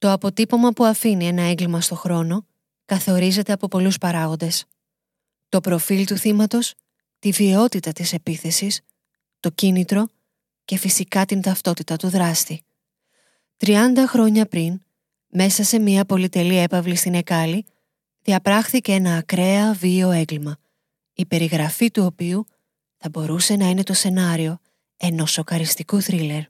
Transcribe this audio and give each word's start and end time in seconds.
Το 0.00 0.12
αποτύπωμα 0.12 0.72
που 0.72 0.84
αφήνει 0.84 1.26
ένα 1.26 1.42
έγκλημα 1.42 1.80
στο 1.80 1.94
χρόνο 1.94 2.46
καθορίζεται 2.84 3.52
από 3.52 3.68
πολλούς 3.68 3.98
παράγοντες. 3.98 4.64
Το 5.48 5.60
προφίλ 5.60 6.06
του 6.06 6.16
θύματος, 6.16 6.74
τη 7.18 7.30
βιαιότητα 7.30 7.92
της 7.92 8.12
επίθεσης, 8.12 8.80
το 9.40 9.50
κίνητρο 9.50 10.08
και 10.64 10.76
φυσικά 10.76 11.24
την 11.24 11.40
ταυτότητα 11.40 11.96
του 11.96 12.08
δράστη. 12.08 12.62
30 13.56 13.76
χρόνια 14.06 14.46
πριν, 14.46 14.82
μέσα 15.28 15.64
σε 15.64 15.78
μια 15.78 16.04
πολυτελή 16.04 16.56
έπαυλη 16.56 16.94
στην 16.94 17.14
Εκάλη, 17.14 17.64
διαπράχθηκε 18.22 18.92
ένα 18.92 19.16
ακραία 19.16 19.72
βίαιο 19.72 20.10
έγκλημα, 20.10 20.56
η 21.12 21.26
περιγραφή 21.26 21.90
του 21.90 22.04
οποίου 22.04 22.46
θα 22.96 23.08
μπορούσε 23.08 23.56
να 23.56 23.68
είναι 23.68 23.82
το 23.82 23.92
σενάριο 23.92 24.58
ενός 24.96 25.30
σοκαριστικού 25.30 26.02
θρίλερ. 26.02 26.42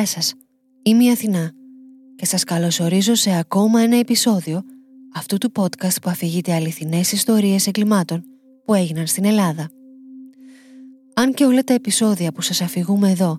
Γεια 0.00 0.08
σας, 0.08 0.34
είμαι 0.82 1.04
η 1.04 1.10
Αθηνά 1.10 1.52
και 2.16 2.26
σας 2.26 2.44
καλωσορίζω 2.44 3.14
σε 3.14 3.38
ακόμα 3.38 3.80
ένα 3.80 3.96
επεισόδιο 3.96 4.62
αυτού 5.14 5.38
του 5.38 5.52
podcast 5.56 6.02
που 6.02 6.10
αφηγείται 6.10 6.54
αληθινές 6.54 7.12
ιστορίες 7.12 7.66
εγκλημάτων 7.66 8.24
που 8.64 8.74
έγιναν 8.74 9.06
στην 9.06 9.24
Ελλάδα. 9.24 9.70
Αν 11.14 11.34
και 11.34 11.44
όλα 11.44 11.62
τα 11.62 11.74
επεισόδια 11.74 12.32
που 12.32 12.40
σας 12.40 12.60
αφηγούμε 12.60 13.10
εδώ 13.10 13.38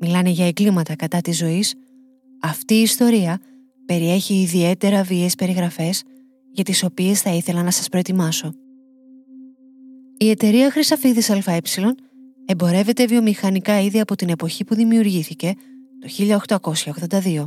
μιλάνε 0.00 0.30
για 0.30 0.46
εγκλήματα 0.46 0.96
κατά 0.96 1.20
της 1.20 1.36
ζωής, 1.36 1.74
αυτή 2.40 2.74
η 2.74 2.82
ιστορία 2.82 3.40
περιέχει 3.86 4.34
ιδιαίτερα 4.34 5.02
βίαιες 5.02 5.34
περιγραφές 5.34 6.02
για 6.50 6.64
τις 6.64 6.82
οποίες 6.82 7.20
θα 7.20 7.30
ήθελα 7.30 7.62
να 7.62 7.70
σας 7.70 7.88
προετοιμάσω. 7.88 8.52
Η 10.16 10.30
εταιρεία 10.30 10.70
Χρυσαφίδης 10.70 11.30
ΑΕ 11.30 11.60
εμπορεύεται 12.44 13.06
βιομηχανικά 13.06 13.80
ήδη 13.80 14.00
από 14.00 14.16
την 14.16 14.28
εποχή 14.28 14.64
που 14.64 14.74
δημιουργήθηκε 14.74 15.54
το 16.00 16.08
1882. 16.08 17.44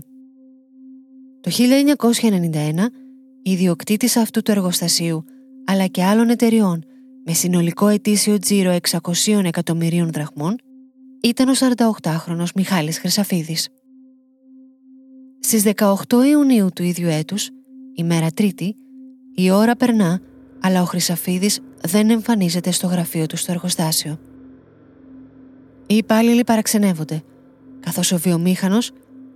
Το 1.41 1.51
1991, 1.51 2.89
η 3.41 3.51
ιδιοκτήτης 3.51 4.17
αυτού 4.17 4.41
του 4.41 4.51
εργοστασίου, 4.51 5.25
αλλά 5.65 5.85
και 5.87 6.03
άλλων 6.03 6.29
εταιριών 6.29 6.83
με 7.25 7.33
συνολικό 7.33 7.87
ετήσιο 7.87 8.39
τζίρο 8.39 8.77
600 8.89 9.43
εκατομμυρίων 9.43 10.11
δραχμών, 10.11 10.55
ήταν 11.21 11.49
ο 11.49 11.53
48χρονος 11.53 12.47
Μιχάλης 12.55 12.99
Χρυσαφίδης. 12.99 13.69
Στις 15.39 15.63
18 15.63 15.95
Ιουνίου 16.29 16.69
του 16.75 16.83
ίδιου 16.83 17.07
έτους, 17.07 17.49
ημέρα 17.93 18.29
Τρίτη, 18.29 18.75
η 19.35 19.51
ώρα 19.51 19.75
περνά, 19.75 20.21
αλλά 20.61 20.81
ο 20.81 20.85
Χρυσαφίδης 20.85 21.59
δεν 21.81 22.09
εμφανίζεται 22.09 22.71
στο 22.71 22.87
γραφείο 22.87 23.25
του 23.25 23.37
στο 23.37 23.51
εργοστάσιο. 23.51 24.19
Οι 25.87 25.95
υπάλληλοι 25.95 26.43
παραξενεύονται– 26.43 27.23
καθώς 27.83 28.11
ο 28.11 28.17
βιομήχανος 28.17 28.91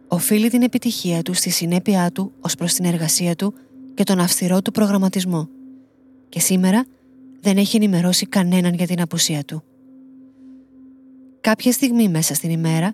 οφείλει 0.07 0.49
την 0.49 0.61
επιτυχία 0.61 1.21
του 1.21 1.33
στη 1.33 1.49
συνέπειά 1.49 2.11
του 2.11 2.31
ως 2.39 2.55
προς 2.55 2.73
την 2.73 2.85
εργασία 2.85 3.35
του 3.35 3.53
και 3.93 4.03
τον 4.03 4.19
αυστηρό 4.19 4.61
του 4.61 4.71
προγραμματισμό 4.71 5.49
και 6.29 6.39
σήμερα 6.39 6.85
δεν 7.39 7.57
έχει 7.57 7.75
ενημερώσει 7.75 8.25
κανέναν 8.25 8.73
για 8.73 8.87
την 8.87 9.01
απουσία 9.01 9.43
του. 9.43 9.63
Κάποια 11.41 11.71
στιγμή 11.71 12.09
μέσα 12.09 12.33
στην 12.33 12.49
ημέρα, 12.49 12.93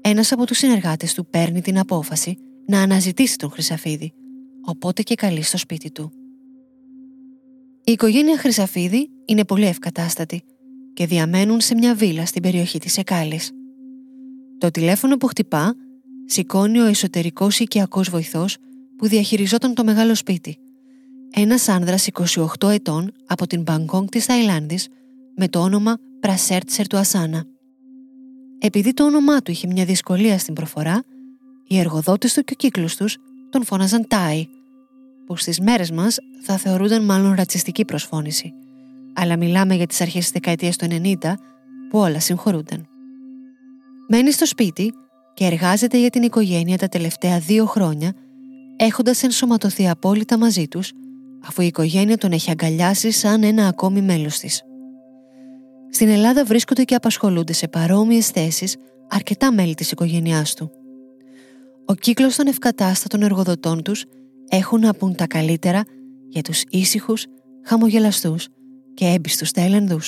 ένας 0.00 0.32
από 0.32 0.46
τους 0.46 0.58
συνεργάτες 0.58 1.14
του 1.14 1.26
παίρνει 1.26 1.60
την 1.60 1.78
απόφαση 1.78 2.36
να 2.66 2.80
αναζητήσει 2.80 3.36
τον 3.36 3.50
Χρυσαφίδη, 3.50 4.12
οπότε 4.64 5.02
και 5.02 5.14
καλεί 5.14 5.42
στο 5.42 5.58
σπίτι 5.58 5.90
του. 5.90 6.12
Η 7.84 7.92
οικογένεια 7.92 8.38
Χρυσαφίδη 8.38 9.08
είναι 9.24 9.44
πολύ 9.44 9.66
ευκατάστατη 9.66 10.42
και 10.92 11.06
διαμένουν 11.06 11.60
σε 11.60 11.74
μια 11.74 11.94
βίλα 11.94 12.26
στην 12.26 12.42
περιοχή 12.42 12.78
της 12.78 12.98
Εκάλης. 12.98 13.50
Το 14.58 14.70
τηλέφωνο 14.70 15.16
που 15.16 15.26
χτυπά 15.26 15.74
σηκώνει 16.26 16.78
ο 16.78 16.84
εσωτερικός 16.84 17.58
οικιακός 17.58 18.10
βοηθός 18.10 18.56
που 18.96 19.08
διαχειριζόταν 19.08 19.74
το 19.74 19.84
μεγάλο 19.84 20.14
σπίτι. 20.14 20.58
Ένας 21.30 21.68
άνδρας 21.68 22.06
28 22.60 22.68
ετών 22.70 23.12
από 23.26 23.46
την 23.46 23.62
Μπαγκόγκ 23.62 24.08
της 24.08 24.26
Ταϊλάνδης 24.26 24.88
με 25.36 25.48
το 25.48 25.60
όνομα 25.60 25.96
Πρασέρτσερ 26.20 26.86
του 26.86 26.96
Ασάνα. 26.96 27.44
Επειδή 28.58 28.94
το 28.94 29.04
όνομά 29.04 29.42
του 29.42 29.50
είχε 29.50 29.66
μια 29.66 29.84
δυσκολία 29.84 30.38
στην 30.38 30.54
προφορά, 30.54 31.04
οι 31.66 31.78
εργοδότες 31.78 32.34
του 32.34 32.42
και 32.42 32.52
ο 32.52 32.56
κύκλος 32.56 32.96
τους 32.96 33.16
τον 33.50 33.64
φώναζαν 33.64 34.06
Τάι, 34.08 34.46
που 35.26 35.36
στις 35.36 35.60
μέρες 35.60 35.90
μας 35.90 36.18
θα 36.42 36.56
θεωρούνταν 36.56 37.04
μάλλον 37.04 37.34
ρατσιστική 37.34 37.84
προσφώνηση. 37.84 38.52
Αλλά 39.14 39.36
μιλάμε 39.36 39.74
για 39.74 39.86
τις 39.86 40.00
αρχές 40.00 40.22
της 40.22 40.30
δεκαετίας 40.30 40.76
του 40.76 40.86
90 40.90 41.38
που 41.90 41.98
όλα 41.98 42.20
συγχωρούνταν. 42.20 42.88
Μένει 44.08 44.30
στο 44.32 44.46
σπίτι 44.46 44.92
και 45.34 45.44
εργάζεται 45.44 45.98
για 45.98 46.10
την 46.10 46.22
οικογένεια 46.22 46.78
τα 46.78 46.88
τελευταία 46.88 47.38
δύο 47.38 47.66
χρόνια, 47.66 48.12
έχοντας 48.76 49.22
ενσωματωθεί 49.22 49.88
απόλυτα 49.88 50.38
μαζί 50.38 50.68
τους, 50.68 50.92
αφού 51.46 51.62
η 51.62 51.66
οικογένεια 51.66 52.16
τον 52.16 52.32
έχει 52.32 52.50
αγκαλιάσει 52.50 53.10
σαν 53.10 53.42
ένα 53.42 53.66
ακόμη 53.66 54.02
μέλος 54.02 54.38
της. 54.38 54.62
Στην 55.90 56.08
Ελλάδα 56.08 56.44
βρίσκονται 56.44 56.82
και 56.84 56.94
απασχολούνται 56.94 57.52
σε 57.52 57.68
παρόμοιες 57.68 58.28
θέσεις 58.28 58.76
αρκετά 59.08 59.52
μέλη 59.52 59.74
της 59.74 59.90
οικογένειάς 59.90 60.54
του. 60.54 60.70
Ο 61.84 61.94
κύκλος 61.94 62.36
των 62.36 62.46
ευκατάστατων 62.46 63.22
εργοδοτών 63.22 63.82
τους 63.82 64.04
έχουν 64.48 64.80
να 64.80 64.94
πούν 64.94 65.14
τα 65.14 65.26
καλύτερα 65.26 65.82
για 66.28 66.42
τους 66.42 66.62
ήσυχους, 66.70 67.26
χαμογελαστούς 67.64 68.48
και 68.94 69.04
έμπιστους 69.04 69.50
Ταϊλανδού. 69.50 69.98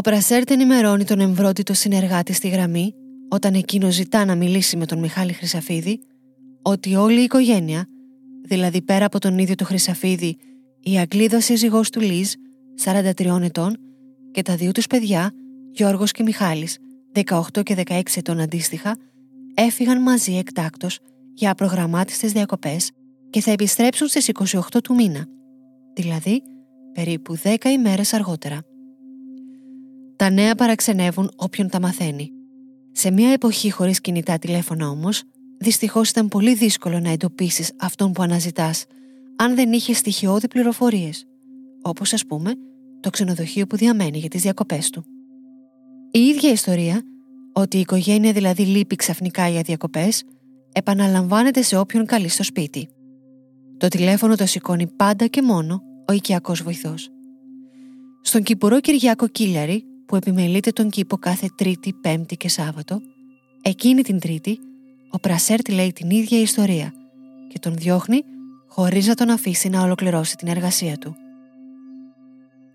Ο 0.00 0.02
Πρασέρτ 0.02 0.50
ενημερώνει 0.50 1.04
τον 1.04 1.20
εμβρότητο 1.20 1.74
συνεργάτη 1.74 2.32
στη 2.32 2.48
γραμμή 2.48 2.94
όταν 3.28 3.54
εκείνο 3.54 3.90
ζητά 3.90 4.24
να 4.24 4.34
μιλήσει 4.34 4.76
με 4.76 4.86
τον 4.86 4.98
Μιχάλη 4.98 5.32
Χρυσαφίδη 5.32 6.00
ότι 6.62 6.94
όλη 6.94 7.20
η 7.20 7.22
οικογένεια, 7.22 7.86
δηλαδή 8.44 8.82
πέρα 8.82 9.04
από 9.04 9.18
τον 9.18 9.38
ίδιο 9.38 9.54
του 9.54 9.64
Χρυσαφίδη, 9.64 10.36
η 10.80 10.98
Αγγλίδα 10.98 11.40
σύζυγός 11.40 11.90
του 11.90 12.00
Λίζ, 12.00 12.32
43 12.84 13.40
ετών, 13.42 13.76
και 14.30 14.42
τα 14.42 14.56
δύο 14.56 14.72
τους 14.72 14.86
παιδιά, 14.86 15.32
Γιώργος 15.70 16.12
και 16.12 16.22
Μιχάλης, 16.22 16.78
18 17.12 17.62
και 17.62 17.74
16 17.74 18.00
ετών 18.16 18.40
αντίστοιχα, 18.40 18.96
έφυγαν 19.54 20.02
μαζί 20.02 20.36
εκτάκτος 20.36 20.98
για 21.34 21.50
απρογραμμάτιστες 21.50 22.32
διακοπές 22.32 22.90
και 23.30 23.40
θα 23.40 23.50
επιστρέψουν 23.50 24.06
στις 24.08 24.28
28 24.28 24.80
του 24.82 24.94
μήνα, 24.94 25.26
δηλαδή 25.94 26.42
περίπου 26.92 27.36
10 27.42 27.64
ημέρες 27.64 28.12
αργότερα. 28.12 28.69
Τα 30.20 30.30
νέα 30.30 30.54
παραξενεύουν 30.54 31.30
όποιον 31.36 31.68
τα 31.68 31.80
μαθαίνει. 31.80 32.30
Σε 32.92 33.10
μια 33.10 33.30
εποχή 33.30 33.70
χωρίς 33.70 34.00
κινητά 34.00 34.38
τηλέφωνα 34.38 34.88
όμως, 34.88 35.22
δυστυχώς 35.58 36.08
ήταν 36.10 36.28
πολύ 36.28 36.54
δύσκολο 36.54 37.00
να 37.00 37.10
εντοπίσεις 37.10 37.72
αυτόν 37.78 38.12
που 38.12 38.22
αναζητάς, 38.22 38.84
αν 39.36 39.54
δεν 39.54 39.72
είχες 39.72 39.98
στοιχειώδη 39.98 40.48
πληροφορίες, 40.48 41.26
όπως 41.82 42.12
ας 42.12 42.26
πούμε 42.26 42.52
το 43.00 43.10
ξενοδοχείο 43.10 43.66
που 43.66 43.76
διαμένει 43.76 44.18
για 44.18 44.28
τις 44.28 44.42
διακοπές 44.42 44.90
του. 44.90 45.04
Η 46.10 46.18
ίδια 46.18 46.50
ιστορία, 46.50 47.02
ότι 47.52 47.76
η 47.76 47.80
οικογένεια 47.80 48.32
δηλαδή 48.32 48.62
λείπει 48.62 48.96
ξαφνικά 48.96 49.48
για 49.48 49.62
διακοπές, 49.62 50.22
επαναλαμβάνεται 50.72 51.62
σε 51.62 51.76
όποιον 51.76 52.06
καλεί 52.06 52.28
στο 52.28 52.42
σπίτι. 52.42 52.88
Το 53.76 53.88
τηλέφωνο 53.88 54.36
το 54.36 54.46
σηκώνει 54.46 54.86
πάντα 54.86 55.26
και 55.26 55.42
μόνο 55.42 55.82
ο 56.08 56.12
οικιακός 56.12 56.62
βοηθός. 56.62 57.08
Στον 58.22 58.42
κυπουρό 58.42 58.80
Κυριάκο 58.80 59.28
Κίλιαρη, 59.28 59.84
που 60.10 60.16
επιμελείται 60.16 60.70
τον 60.70 60.90
κήπο 60.90 61.16
κάθε 61.16 61.48
Τρίτη, 61.54 61.92
Πέμπτη 61.92 62.36
και 62.36 62.48
Σάββατο, 62.48 63.00
εκείνη 63.62 64.02
την 64.02 64.18
Τρίτη 64.18 64.58
ο 65.10 65.18
Πρασέρτ 65.18 65.68
λέει 65.68 65.92
την 65.92 66.10
ίδια 66.10 66.40
ιστορία 66.40 66.92
και 67.48 67.58
τον 67.58 67.74
διώχνει 67.76 68.22
χωρίς 68.66 69.06
να 69.06 69.14
τον 69.14 69.30
αφήσει 69.30 69.68
να 69.68 69.82
ολοκληρώσει 69.82 70.36
την 70.36 70.48
εργασία 70.48 70.96
του. 70.96 71.16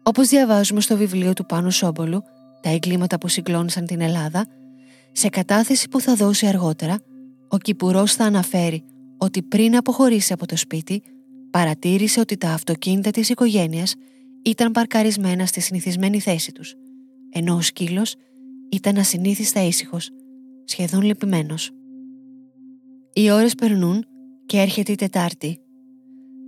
Όπως 0.04 0.28
διαβάζουμε 0.28 0.82
στο 0.82 0.98
βιβλίο 0.98 1.34
του 1.34 1.46
Πάνου 1.46 1.72
Σόμπολου 1.72 2.24
«Τα 2.62 2.70
εγκλήματα 2.70 3.18
που 3.18 3.28
συγκλώνησαν 3.28 3.86
την 3.86 4.02
Ελλάδα», 4.02 4.46
σε 5.12 5.30
κατάθεση 5.30 5.90
που 5.90 6.00
θα 6.00 6.16
δώσει 6.16 6.48
αργότερα, 6.48 7.00
ο 7.48 7.58
Κυπουρός 7.58 8.14
θα 8.14 8.26
αναφέρει 8.26 8.84
ότι 9.18 9.42
πριν 9.42 9.76
αποχωρήσει 9.76 10.34
από 10.34 10.46
το 10.46 10.58
σπίτι, 10.58 11.04
παρατήρησε 11.52 12.20
ότι 12.20 12.38
τα 12.38 12.50
αυτοκίνητα 12.50 13.12
της 13.12 13.30
οικογένειας 13.30 13.96
ήταν 14.44 14.72
παρκαρισμένα 14.72 15.46
στη 15.46 15.60
συνηθισμένη 15.60 16.20
θέση 16.20 16.52
τους, 16.52 16.76
ενώ 17.38 17.56
ο 17.56 17.62
σκύλος 17.62 18.16
ήταν 18.72 18.98
ασυνήθιστα 18.98 19.64
ήσυχος, 19.64 20.10
σχεδόν 20.66 21.02
λυπημένος. 21.02 21.72
Οι 23.14 23.32
ώρες 23.32 23.56
περνούν 23.56 24.06
και 24.46 24.58
έρχεται 24.58 24.92
η 24.92 24.96
Τετάρτη. 24.96 25.60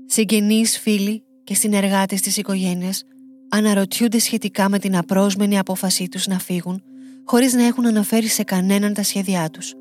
Συγγενείς, 0.06 0.80
φίλοι 0.80 1.24
και 1.44 1.56
συνεργάτες 1.56 2.22
της 2.22 2.38
οικογένειας 2.38 3.04
αναρωτιούνται 3.50 4.20
σχετικά 4.20 4.70
με 4.70 4.80
την 4.80 4.98
απρόσμενη 4.98 5.58
απόφασή 5.58 6.08
τους 6.08 6.28
να 6.28 6.40
φύγουν 6.40 6.84
χωρίς 7.26 7.54
να 7.54 7.66
έχουν 7.66 7.86
αναφέρει 7.86 8.28
σε 8.28 8.44
κανέναν 8.44 8.94
τα 8.94 9.04
σχέδιά 9.04 9.50
τους. 9.50 9.74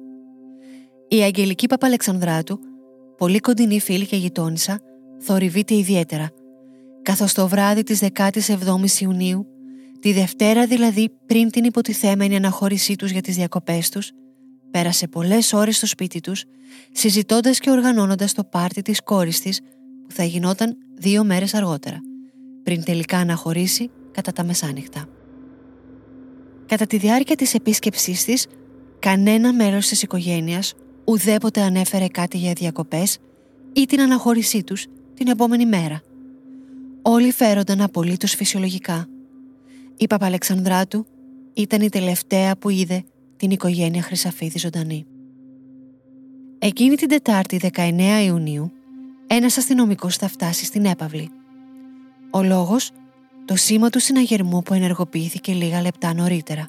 Η 1.08 1.16
Αγγελική 1.16 1.66
Παπαλεξανδράτου, 1.66 2.58
πολύ 3.16 3.38
κοντινή 3.38 3.80
φίλη 3.80 4.06
και 4.06 4.16
γειτόνισσα, 4.16 4.80
θορυβείται 5.18 5.74
ιδιαίτερα, 5.74 6.30
καθώς 7.02 7.32
το 7.32 7.48
βράδυ 7.48 7.82
της 7.82 8.02
17ης 8.14 9.00
Ιουνίου, 9.00 9.46
τη 10.06 10.12
Δευτέρα 10.12 10.66
δηλαδή 10.66 11.10
πριν 11.26 11.50
την 11.50 11.64
υποτιθέμενη 11.64 12.36
αναχώρησή 12.36 12.96
τους 12.96 13.10
για 13.10 13.20
τις 13.20 13.36
διακοπές 13.36 13.88
τους, 13.88 14.10
πέρασε 14.70 15.08
πολλές 15.08 15.52
ώρες 15.52 15.76
στο 15.76 15.86
σπίτι 15.86 16.20
τους, 16.20 16.44
συζητώντας 16.92 17.58
και 17.58 17.70
οργανώνοντας 17.70 18.32
το 18.32 18.44
πάρτι 18.44 18.82
της 18.82 19.02
κόρης 19.02 19.40
της, 19.40 19.60
που 20.06 20.12
θα 20.12 20.24
γινόταν 20.24 20.76
δύο 20.94 21.24
μέρες 21.24 21.54
αργότερα, 21.54 22.00
πριν 22.62 22.84
τελικά 22.84 23.18
αναχωρήσει 23.18 23.90
κατά 24.12 24.32
τα 24.32 24.44
μεσάνυχτα. 24.44 25.08
Κατά 26.66 26.86
τη 26.86 26.96
διάρκεια 26.96 27.36
της 27.36 27.54
επίσκεψής 27.54 28.24
της, 28.24 28.46
κανένα 28.98 29.52
μέλος 29.52 29.86
της 29.88 30.02
οικογένειας 30.02 30.74
ουδέποτε 31.04 31.60
ανέφερε 31.60 32.06
κάτι 32.08 32.38
για 32.38 32.52
διακοπές 32.52 33.18
ή 33.72 33.86
την 33.86 34.00
αναχώρησή 34.00 34.64
τους 34.64 34.86
την 35.14 35.28
επόμενη 35.28 35.66
μέρα. 35.66 36.00
Όλοι 37.02 37.32
φέρονταν 37.32 37.80
απολύτως 37.80 38.34
φυσιολογικά. 38.34 39.08
Η 39.96 40.06
Παπαλεξανδράτου 40.06 41.06
ήταν 41.54 41.80
η 41.80 41.88
τελευταία 41.88 42.56
που 42.56 42.70
είδε 42.70 43.04
την 43.36 43.50
οικογένεια 43.50 44.02
Χρυσαφίδη 44.02 44.58
ζωντανή. 44.58 45.06
Εκείνη 46.58 46.94
την 46.94 47.08
Τετάρτη 47.08 47.60
19 47.76 48.22
Ιουνίου, 48.24 48.72
ένας 49.26 49.56
αστυνομικός 49.56 50.16
θα 50.16 50.28
φτάσει 50.28 50.64
στην 50.64 50.84
έπαυλη. 50.84 51.30
Ο 52.30 52.42
λόγος, 52.42 52.90
το 53.44 53.56
σήμα 53.56 53.90
του 53.90 54.00
συναγερμού 54.00 54.62
που 54.62 54.74
ενεργοποιήθηκε 54.74 55.52
λίγα 55.52 55.80
λεπτά 55.80 56.14
νωρίτερα. 56.14 56.68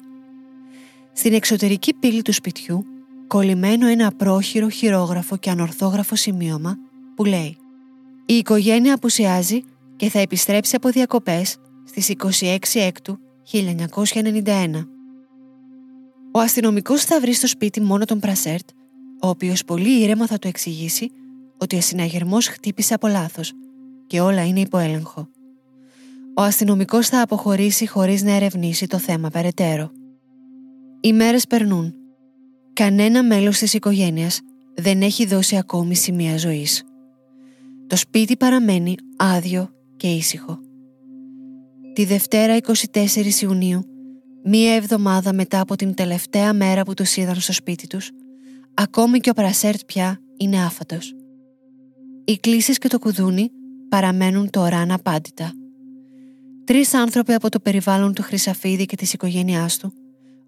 Στην 1.12 1.34
εξωτερική 1.34 1.94
πύλη 1.94 2.22
του 2.22 2.32
σπιτιού, 2.32 2.84
κολλημένο 3.26 3.86
ένα 3.86 4.12
πρόχειρο 4.16 4.68
χειρόγραφο 4.68 5.36
και 5.36 5.50
ανορθόγραφο 5.50 6.16
σημείωμα 6.16 6.78
που 7.14 7.24
λέει 7.24 7.56
«Η 8.26 8.34
οικογένεια 8.34 8.94
απουσιάζει 8.94 9.64
και 9.96 10.08
θα 10.08 10.18
επιστρέψει 10.18 10.76
από 10.76 10.88
διακοπές 10.88 11.56
στις 12.00 12.40
26 12.40 12.58
Έκτου 12.74 13.18
1991». 13.52 14.86
Ο 16.32 16.38
αστυνομικός 16.38 17.04
θα 17.04 17.20
βρει 17.20 17.32
στο 17.32 17.46
σπίτι 17.46 17.80
μόνο 17.80 18.04
τον 18.04 18.18
Πρασέρτ, 18.18 18.68
ο 19.22 19.28
οποίος 19.28 19.64
πολύ 19.64 20.02
ήρεμα 20.02 20.26
θα 20.26 20.38
του 20.38 20.48
εξηγήσει 20.48 21.10
ότι 21.58 21.76
ο 21.76 21.80
συναγερμός 21.80 22.46
χτύπησε 22.46 22.94
από 22.94 23.08
λάθος 23.08 23.52
και 24.06 24.20
όλα 24.20 24.46
είναι 24.46 24.60
υπό 24.60 24.78
έλεγχο. 24.78 25.28
Ο 26.36 26.42
αστυνομικός 26.42 27.08
θα 27.08 27.22
αποχωρήσει 27.22 27.86
χωρίς 27.86 28.22
να 28.22 28.32
ερευνήσει 28.32 28.86
το 28.86 28.98
θέμα 28.98 29.28
περαιτέρω. 29.28 29.90
Οι 31.00 31.12
μέρες 31.12 31.46
περνούν. 31.46 31.94
Κανένα 32.72 33.22
μέλος 33.22 33.58
της 33.58 33.74
οικογένειας 33.74 34.40
δεν 34.74 35.02
έχει 35.02 35.26
δώσει 35.26 35.56
ακόμη 35.56 35.94
σημεία 35.94 36.36
ζωής. 36.36 36.84
Το 37.86 37.96
σπίτι 37.96 38.36
παραμένει 38.36 38.94
άδειο 39.16 39.70
και 39.96 40.08
ήσυχο. 40.08 40.67
Τη 41.98 42.04
Δευτέρα 42.04 42.56
24 42.92 43.06
Ιουνίου, 43.42 43.84
μία 44.44 44.74
εβδομάδα 44.74 45.32
μετά 45.32 45.60
από 45.60 45.76
την 45.76 45.94
τελευταία 45.94 46.52
μέρα 46.52 46.82
που 46.82 46.94
τους 46.94 47.16
είδαν 47.16 47.34
στο 47.34 47.52
σπίτι 47.52 47.86
τους, 47.86 48.10
ακόμη 48.74 49.18
και 49.18 49.30
ο 49.30 49.32
Πρασέρτ 49.32 49.80
πια 49.86 50.20
είναι 50.36 50.64
άφατος. 50.64 51.14
Οι 52.24 52.38
κλήσεις 52.38 52.78
και 52.78 52.88
το 52.88 52.98
κουδούνι 52.98 53.50
παραμένουν 53.88 54.50
τώρα 54.50 54.76
αναπάντητα. 54.76 55.52
Τρεις 56.64 56.94
άνθρωποι 56.94 57.32
από 57.32 57.48
το 57.48 57.60
περιβάλλον 57.60 58.14
του 58.14 58.22
Χρυσαφίδη 58.22 58.84
και 58.84 58.96
της 58.96 59.12
οικογένειάς 59.12 59.76
του, 59.78 59.92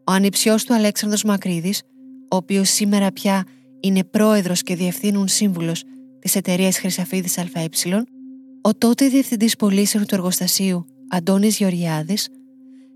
ο 0.07 0.13
ανιψιός 0.13 0.65
του 0.65 0.75
Αλέξανδρος 0.75 1.25
Μακρύδης, 1.25 1.83
ο 2.31 2.37
οποίος 2.37 2.69
σήμερα 2.69 3.13
πια 3.13 3.45
είναι 3.81 4.05
πρόεδρος 4.05 4.63
και 4.63 4.77
διευθύνουν 4.77 5.29
σύμβουλος 5.29 5.85
της 6.19 6.37
εταιρείας 6.37 6.79
Χρυσαφίδης 6.79 7.39
ΑΕ, 7.39 7.45
ο 8.61 8.75
τότε 8.75 9.09
διευθυντής 9.09 9.57
πωλήσεων 9.57 10.07
του 10.07 10.15
εργοστασίου 10.15 10.87
Αντώνης 11.13 11.57
Γεωργιάδης 11.57 12.29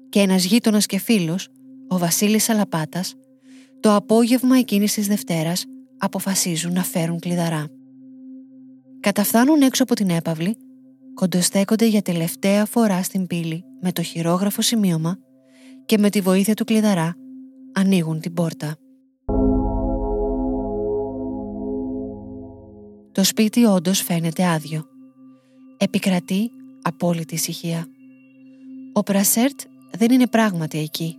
και 0.09 0.21
ένας 0.21 0.45
γείτονας 0.45 0.87
και 0.87 0.99
φίλος, 0.99 1.49
ο 1.89 1.99
Βασίλης 1.99 2.49
Αλαπάτας, 2.49 3.15
το 3.81 3.95
απόγευμα 3.95 4.59
εκείνης 4.59 4.93
της 4.93 5.07
Δευτέρας 5.07 5.65
αποφασίζουν 5.99 6.73
να 6.73 6.83
φέρουν 6.83 7.19
κλειδαρά. 7.19 7.67
Καταφθάνουν 9.01 9.63
έξω 9.63 9.83
από 9.83 9.95
την 9.95 10.11
έπαυλη, 10.11 10.57
κοντοστέκονται 11.15 11.87
για 11.87 12.03
τελευταία 12.03 12.65
φορά 12.65 13.03
στην 13.03 13.27
πύλη 13.27 13.65
με 13.81 13.93
το 13.93 14.03
χειρόγραφο 14.03 14.63
σημείωμα 14.63 15.19
και 15.87 15.99
με 15.99 16.11
τη 16.11 16.21
βοήθεια 16.21 16.55
του 16.55 16.65
κλειδαρά 16.65 17.15
ανοίγουν 17.73 18.21
την 18.21 18.33
πόρτα. 18.33 18.77
Το 23.13 23.25
σπίτι 23.25 23.65
όντως 23.65 24.01
φαίνεται 24.01 24.47
άδειο. 24.47 24.85
Επικρατεί 25.77 26.51
απόλυτη 26.83 27.35
ησυχία. 27.35 27.87
Ο 28.97 29.03
Πρασέρτ 29.03 29.61
δεν 29.97 30.11
είναι 30.11 30.27
πράγματι 30.27 30.79
εκεί. 30.79 31.17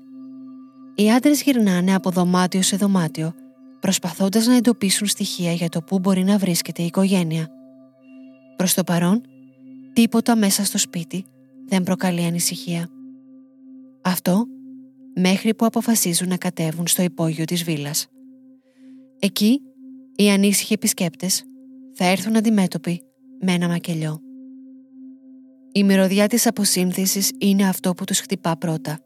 Οι 0.95 1.12
άντρες 1.12 1.42
γυρνάνε 1.42 1.94
από 1.95 2.10
δωμάτιο 2.10 2.62
σε 2.62 2.77
δωμάτιο, 2.77 3.33
προσπαθώντας 3.80 4.45
να 4.45 4.56
εντοπίσουν 4.56 5.07
στοιχεία 5.07 5.51
για 5.51 5.69
το 5.69 5.81
πού 5.81 6.00
μπορεί 6.00 6.24
να 6.24 6.38
βρίσκεται 6.38 6.81
η 6.81 6.86
οικογένεια. 6.86 7.48
Προς 8.56 8.74
το 8.74 8.83
παρόν, 8.83 9.22
τίποτα 9.94 10.36
μέσα 10.36 10.66
στο 10.66 10.77
σπίτι 10.77 11.25
δεν 11.66 11.83
προκαλεί 11.83 12.24
ανησυχία. 12.24 12.89
Αυτό 14.01 14.45
μέχρι 15.16 15.54
που 15.56 15.66
αποφασίζουν 15.66 16.28
να 16.28 16.38
κατέβουν 16.38 16.88
στο 16.88 17.01
υπόγειο 17.01 17.45
της 17.45 17.63
βίλας. 17.63 18.07
Εκεί, 19.19 19.62
οι 20.16 20.30
ανήσυχοι 20.30 20.74
επισκέπτες 20.74 21.44
θα 21.94 22.06
έρθουν 22.06 22.36
αντιμέτωποι 22.36 23.01
με 23.42 23.51
ένα 23.51 23.68
μακελιό. 23.68 24.25
Η 25.77 25.83
μυρωδιά 25.83 26.27
της 26.27 26.48
αποσύνθεσης 26.48 27.31
είναι 27.38 27.68
αυτό 27.68 27.94
που 27.94 28.04
τους 28.04 28.19
χτυπά 28.19 28.57
πρώτα. 28.57 29.00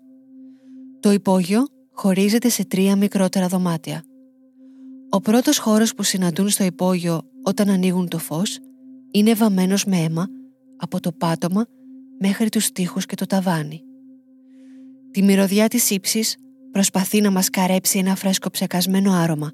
Το 0.99 1.11
υπόγειο 1.11 1.67
χωρίζεται 1.91 2.49
σε 2.49 2.65
τρία 2.65 2.95
μικρότερα 2.95 3.47
δωμάτια. 3.47 4.03
Ο 5.09 5.21
πρώτος 5.21 5.57
χώρος 5.57 5.93
που 5.93 6.03
συναντούν 6.03 6.49
στο 6.49 6.63
υπόγειο 6.63 7.21
όταν 7.43 7.69
ανοίγουν 7.69 8.07
το 8.07 8.17
φως 8.17 8.59
είναι 9.11 9.33
βαμμένος 9.33 9.85
με 9.85 9.97
αίμα 9.97 10.27
από 10.77 10.99
το 10.99 11.11
πάτωμα 11.11 11.65
μέχρι 12.19 12.49
τους 12.49 12.71
τοίχους 12.71 13.05
και 13.05 13.15
το 13.15 13.25
ταβάνι. 13.25 13.81
Τη 15.11 15.23
μυρωδιά 15.23 15.67
της 15.67 15.89
ύψης 15.89 16.37
προσπαθεί 16.71 17.21
να 17.21 17.31
μας 17.31 17.49
καρέψει 17.49 17.99
ένα 17.99 18.15
φρέσκο 18.15 18.49
ψεκασμένο 18.49 19.11
άρωμα. 19.11 19.51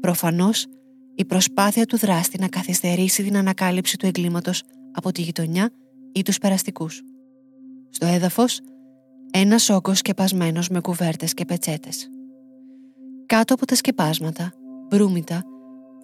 Προφανώς, 0.00 0.66
η 1.14 1.24
προσπάθεια 1.24 1.86
του 1.86 1.98
δράστη 1.98 2.38
να 2.40 2.48
καθυστερήσει 2.48 3.22
την 3.22 3.36
ανακάλυψη 3.36 3.96
του 3.96 4.06
εγκλήματος 4.06 4.62
από 4.92 5.12
τη 5.12 5.22
γειτονιά 5.22 5.70
ή 6.14 6.22
τους 6.22 6.38
περαστικούς. 6.38 7.02
Στο 7.90 8.06
έδαφος, 8.06 8.60
ένας 9.30 9.68
όγκος 9.70 9.98
σκεπασμένος 9.98 10.68
με 10.68 10.80
κουβέρτες 10.80 11.34
και 11.34 11.44
πετσέτες. 11.44 12.08
Κάτω 13.26 13.54
από 13.54 13.66
τα 13.66 13.74
σκεπάσματα, 13.74 14.52
μπρούμητα, 14.88 15.42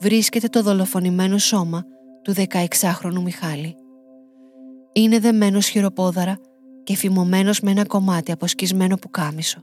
βρίσκεται 0.00 0.48
το 0.48 0.62
δολοφονημένο 0.62 1.38
σώμα 1.38 1.84
του 2.22 2.34
16χρονου 2.34 3.22
Μιχάλη. 3.22 3.76
Είναι 4.92 5.18
δεμένος 5.18 5.68
χειροπόδαρα 5.68 6.38
και 6.82 6.96
φημωμένος 6.96 7.60
με 7.60 7.70
ένα 7.70 7.86
κομμάτι 7.86 8.32
από 8.32 8.46
σκισμένο 8.46 8.96
πουκάμισο. 8.96 9.62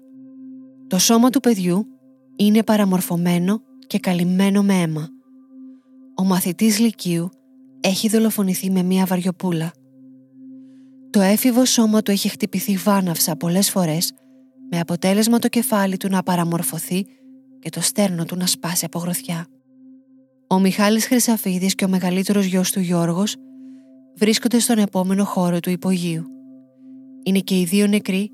Το 0.88 1.00
σώμα 1.00 1.30
του 1.30 1.40
παιδιού 1.40 1.88
είναι 2.36 2.64
παραμορφωμένο 2.64 3.62
και 3.88 4.00
καλυμμένο 4.00 4.64
με 4.64 4.82
αίμα. 4.82 5.10
Ο 6.16 6.24
μαθητής 6.24 6.80
Λυκείου 6.80 7.30
έχει 7.82 8.10
δολοφονηθεί 8.10 8.72
με 8.72 8.84
μία 8.84 9.06
βαριοπούλα. 9.06 9.72
Το 11.10 11.22
έφηβο 11.22 11.66
σώμα 11.66 12.02
του 12.02 12.12
έχει 12.12 12.30
χτυπηθεί 12.30 12.76
βάναυσα 12.76 13.36
πολλές 13.36 13.70
φορές 13.70 14.14
με 14.70 14.80
αποτέλεσμα 14.80 15.40
το 15.40 15.48
κεφάλι 15.48 15.98
του 15.98 16.10
να 16.10 16.24
παραμορφωθεί 16.24 17.06
και 17.60 17.70
το 17.70 17.82
στέρνο 17.82 18.26
του 18.26 18.36
να 18.36 18.46
σπάσει 18.46 18.86
από 18.86 19.00
γροθιά. 19.00 19.48
Ο 20.48 20.60
Μιχάλης 20.60 21.06
Χρυσαφίδης 21.06 21.76
και 21.76 21.86
ο 21.86 21.88
μεγαλύτερος 21.88 22.46
γιος 22.46 22.72
του 22.72 22.80
Γιώργος 22.80 23.36
βρίσκονται 24.16 24.60
στον 24.60 24.78
επόμενο 24.78 25.24
χώρο 25.24 25.60
του 25.60 25.70
υπογείου. 25.70 26.24
Είναι 27.24 27.40
και 27.40 27.60
οι 27.60 27.64
δύο 27.64 27.88
νεκροί, 27.88 28.32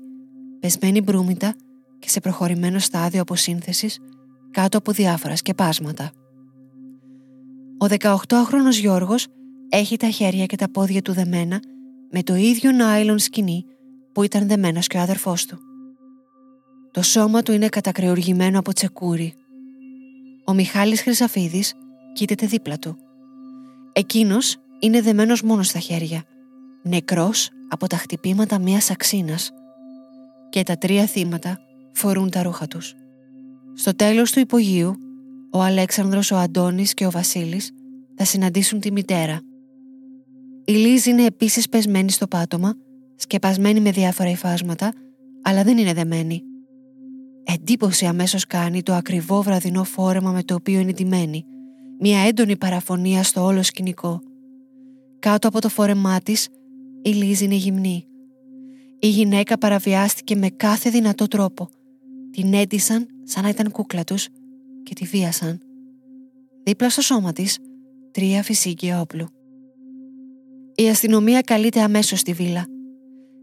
πεσμένοι 0.60 1.00
μπρούμητα 1.00 1.54
και 1.98 2.08
σε 2.08 2.20
προχωρημένο 2.20 2.78
στάδιο 2.78 3.20
αποσύνθεσης 3.20 3.98
κάτω 4.50 4.78
από 4.78 4.92
διάφορα 4.92 5.36
σκεπάσματα. 5.36 6.10
Ο 7.78 7.86
18χρονος 7.86 8.78
Γιώργος 8.80 9.26
έχει 9.68 9.96
τα 9.96 10.08
χέρια 10.08 10.46
και 10.46 10.56
τα 10.56 10.70
πόδια 10.70 11.02
του 11.02 11.12
δεμένα 11.12 11.60
με 12.16 12.22
το 12.22 12.34
ίδιο 12.34 12.72
νάιλον 12.72 13.18
σκηνή 13.18 13.64
που 14.12 14.22
ήταν 14.22 14.48
δεμένος 14.48 14.86
και 14.86 14.96
ο 14.96 15.00
αδερφός 15.00 15.46
του. 15.46 15.58
Το 16.90 17.02
σώμα 17.02 17.42
του 17.42 17.52
είναι 17.52 17.68
κατακρεουργημένο 17.68 18.58
από 18.58 18.72
τσεκούρι. 18.72 19.34
Ο 20.44 20.52
Μιχάλης 20.52 21.02
Χρυσαφίδης 21.02 21.74
κοίταται 22.12 22.46
δίπλα 22.46 22.78
του. 22.78 22.96
Εκείνος 23.92 24.56
είναι 24.78 25.00
δεμένος 25.00 25.42
μόνος 25.42 25.66
στα 25.66 25.78
χέρια, 25.78 26.22
νεκρός 26.82 27.50
από 27.68 27.86
τα 27.86 27.96
χτυπήματα 27.96 28.58
μιας 28.58 28.90
αξίνας 28.90 29.50
και 30.50 30.62
τα 30.62 30.78
τρία 30.78 31.06
θύματα 31.06 31.58
φορούν 31.92 32.30
τα 32.30 32.42
ρούχα 32.42 32.66
τους. 32.66 32.94
Στο 33.74 33.96
τέλος 33.96 34.32
του 34.32 34.40
υπογείου, 34.40 34.96
ο 35.50 35.62
Αλέξανδρος, 35.62 36.30
ο 36.30 36.36
Αντώνης 36.36 36.94
και 36.94 37.06
ο 37.06 37.10
Βασίλης 37.10 37.70
θα 38.16 38.24
συναντήσουν 38.24 38.80
τη 38.80 38.92
μητέρα. 38.92 39.40
Η 40.64 40.72
Λίζ 40.72 41.06
είναι 41.06 41.24
επίσης 41.24 41.68
πεσμένη 41.68 42.10
στο 42.10 42.26
πάτωμα, 42.26 42.74
σκεπασμένη 43.16 43.80
με 43.80 43.90
διάφορα 43.90 44.30
υφάσματα, 44.30 44.92
αλλά 45.42 45.62
δεν 45.62 45.78
είναι 45.78 45.92
δεμένη. 45.92 46.42
Εντύπωση 47.44 48.06
αμέσως 48.06 48.46
κάνει 48.46 48.82
το 48.82 48.92
ακριβό 48.94 49.42
βραδινό 49.42 49.84
φόρεμα 49.84 50.30
με 50.30 50.42
το 50.42 50.54
οποίο 50.54 50.80
είναι 50.80 50.92
ντυμένη, 50.92 51.44
μια 52.00 52.18
έντονη 52.18 52.56
παραφωνία 52.56 53.22
στο 53.22 53.44
όλο 53.44 53.62
σκηνικό. 53.62 54.20
Κάτω 55.18 55.48
από 55.48 55.60
το 55.60 55.68
φόρεμά 55.68 56.20
της, 56.20 56.48
η 57.02 57.10
Λίζ 57.10 57.40
είναι 57.40 57.54
γυμνή. 57.54 58.06
Η 58.98 59.08
γυναίκα 59.08 59.58
παραβιάστηκε 59.58 60.36
με 60.36 60.48
κάθε 60.48 60.90
δυνατό 60.90 61.26
τρόπο. 61.26 61.68
Την 62.30 62.54
έντυσαν 62.54 63.06
σαν 63.22 63.42
να 63.42 63.48
ήταν 63.48 63.70
κούκλα 63.70 64.04
τους 64.04 64.28
και 64.82 64.94
τη 64.94 65.04
βίασαν. 65.04 65.60
Δίπλα 66.62 66.90
στο 66.90 67.00
σώμα 67.00 67.32
της, 67.32 67.58
τρία 68.10 68.42
φυσίκια 68.42 69.00
όπλου. 69.00 69.28
Η 70.76 70.88
αστυνομία 70.88 71.40
καλείται 71.40 71.80
αμέσως 71.80 72.18
στη 72.18 72.32
βίλα. 72.32 72.66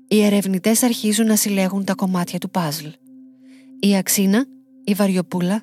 Οι 0.08 0.24
ερευνητές 0.24 0.84
αρχίζουν 0.84 1.26
να 1.26 1.36
συλλέγουν 1.36 1.84
τα 1.84 1.94
κομμάτια 1.94 2.40
του 2.40 2.50
παζλ. 2.50 2.86
Η 3.80 3.96
αξίνα, 3.98 4.46
η 4.84 4.94
βαριοπούλα, 4.94 5.62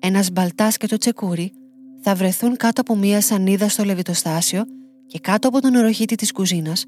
ένας 0.00 0.30
μπαλτάς 0.30 0.76
και 0.76 0.86
το 0.86 0.96
τσεκούρι 0.96 1.52
θα 2.00 2.14
βρεθούν 2.14 2.56
κάτω 2.56 2.80
από 2.80 2.96
μία 2.96 3.20
σανίδα 3.20 3.68
στο 3.68 3.84
λεβιτοστάσιο 3.84 4.64
και 5.06 5.18
κάτω 5.18 5.48
από 5.48 5.60
τον 5.60 5.74
οροχήτη 5.74 6.14
της 6.14 6.32
κουζίνας, 6.32 6.84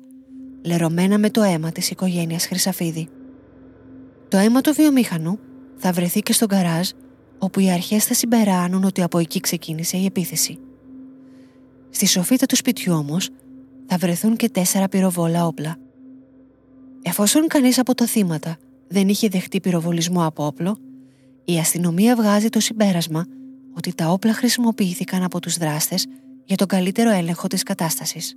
λερωμένα 0.64 1.18
με 1.18 1.30
το 1.30 1.42
αίμα 1.42 1.72
της 1.72 1.90
οικογένειας 1.90 2.46
Χρυσαφίδη. 2.46 3.08
Το 4.28 4.36
αίμα 4.36 4.60
του 4.60 4.72
βιομήχανου 4.74 5.38
θα 5.76 5.92
βρεθεί 5.92 6.20
και 6.20 6.32
στον 6.32 6.48
καράζ 6.48 6.88
όπου 7.38 7.60
οι 7.60 7.70
αρχές 7.70 8.04
θα 8.04 8.14
συμπεράνουν 8.14 8.84
ότι 8.84 9.02
από 9.02 9.18
εκεί 9.18 9.40
ξεκίνησε 9.40 9.96
η 9.96 10.04
επίθεση. 10.04 10.58
Στη 11.90 12.06
σοφίτα 12.06 12.46
του 12.46 12.56
σπιτιού 12.56 12.94
όμως 12.94 13.30
θα 13.88 13.96
βρεθούν 13.96 14.36
και 14.36 14.48
τέσσερα 14.48 14.88
πυροβόλα 14.88 15.46
όπλα. 15.46 15.76
Εφόσον 17.02 17.46
κανείς 17.46 17.78
από 17.78 17.94
τα 17.94 18.06
θύματα 18.06 18.56
δεν 18.88 19.08
είχε 19.08 19.28
δεχτεί 19.28 19.60
πυροβολισμό 19.60 20.26
από 20.26 20.46
όπλο, 20.46 20.78
η 21.44 21.58
αστυνομία 21.58 22.16
βγάζει 22.16 22.48
το 22.48 22.60
συμπέρασμα 22.60 23.26
ότι 23.76 23.94
τα 23.94 24.08
όπλα 24.08 24.32
χρησιμοποιήθηκαν 24.32 25.22
από 25.22 25.40
τους 25.40 25.56
δράστες 25.56 26.06
για 26.44 26.56
τον 26.56 26.66
καλύτερο 26.66 27.10
έλεγχο 27.10 27.46
της 27.46 27.62
κατάστασης. 27.62 28.36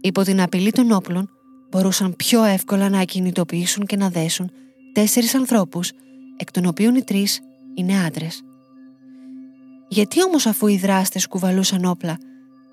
Υπό 0.00 0.22
την 0.22 0.40
απειλή 0.40 0.70
των 0.70 0.92
όπλων 0.92 1.30
μπορούσαν 1.70 2.16
πιο 2.16 2.44
εύκολα 2.44 2.88
να 2.88 2.98
ακινητοποιήσουν 2.98 3.86
και 3.86 3.96
να 3.96 4.08
δέσουν 4.08 4.50
τέσσερις 4.92 5.34
ανθρώπους, 5.34 5.92
εκ 6.36 6.50
των 6.50 6.66
οποίων 6.66 6.94
οι 6.94 7.02
τρεις 7.02 7.40
είναι 7.74 8.04
άντρες. 8.04 8.42
Γιατί 9.88 10.24
όμως 10.24 10.46
αφού 10.46 10.66
οι 10.66 10.76
δράστες 10.76 11.26
κουβαλούσαν 11.26 11.84
όπλα 11.84 12.18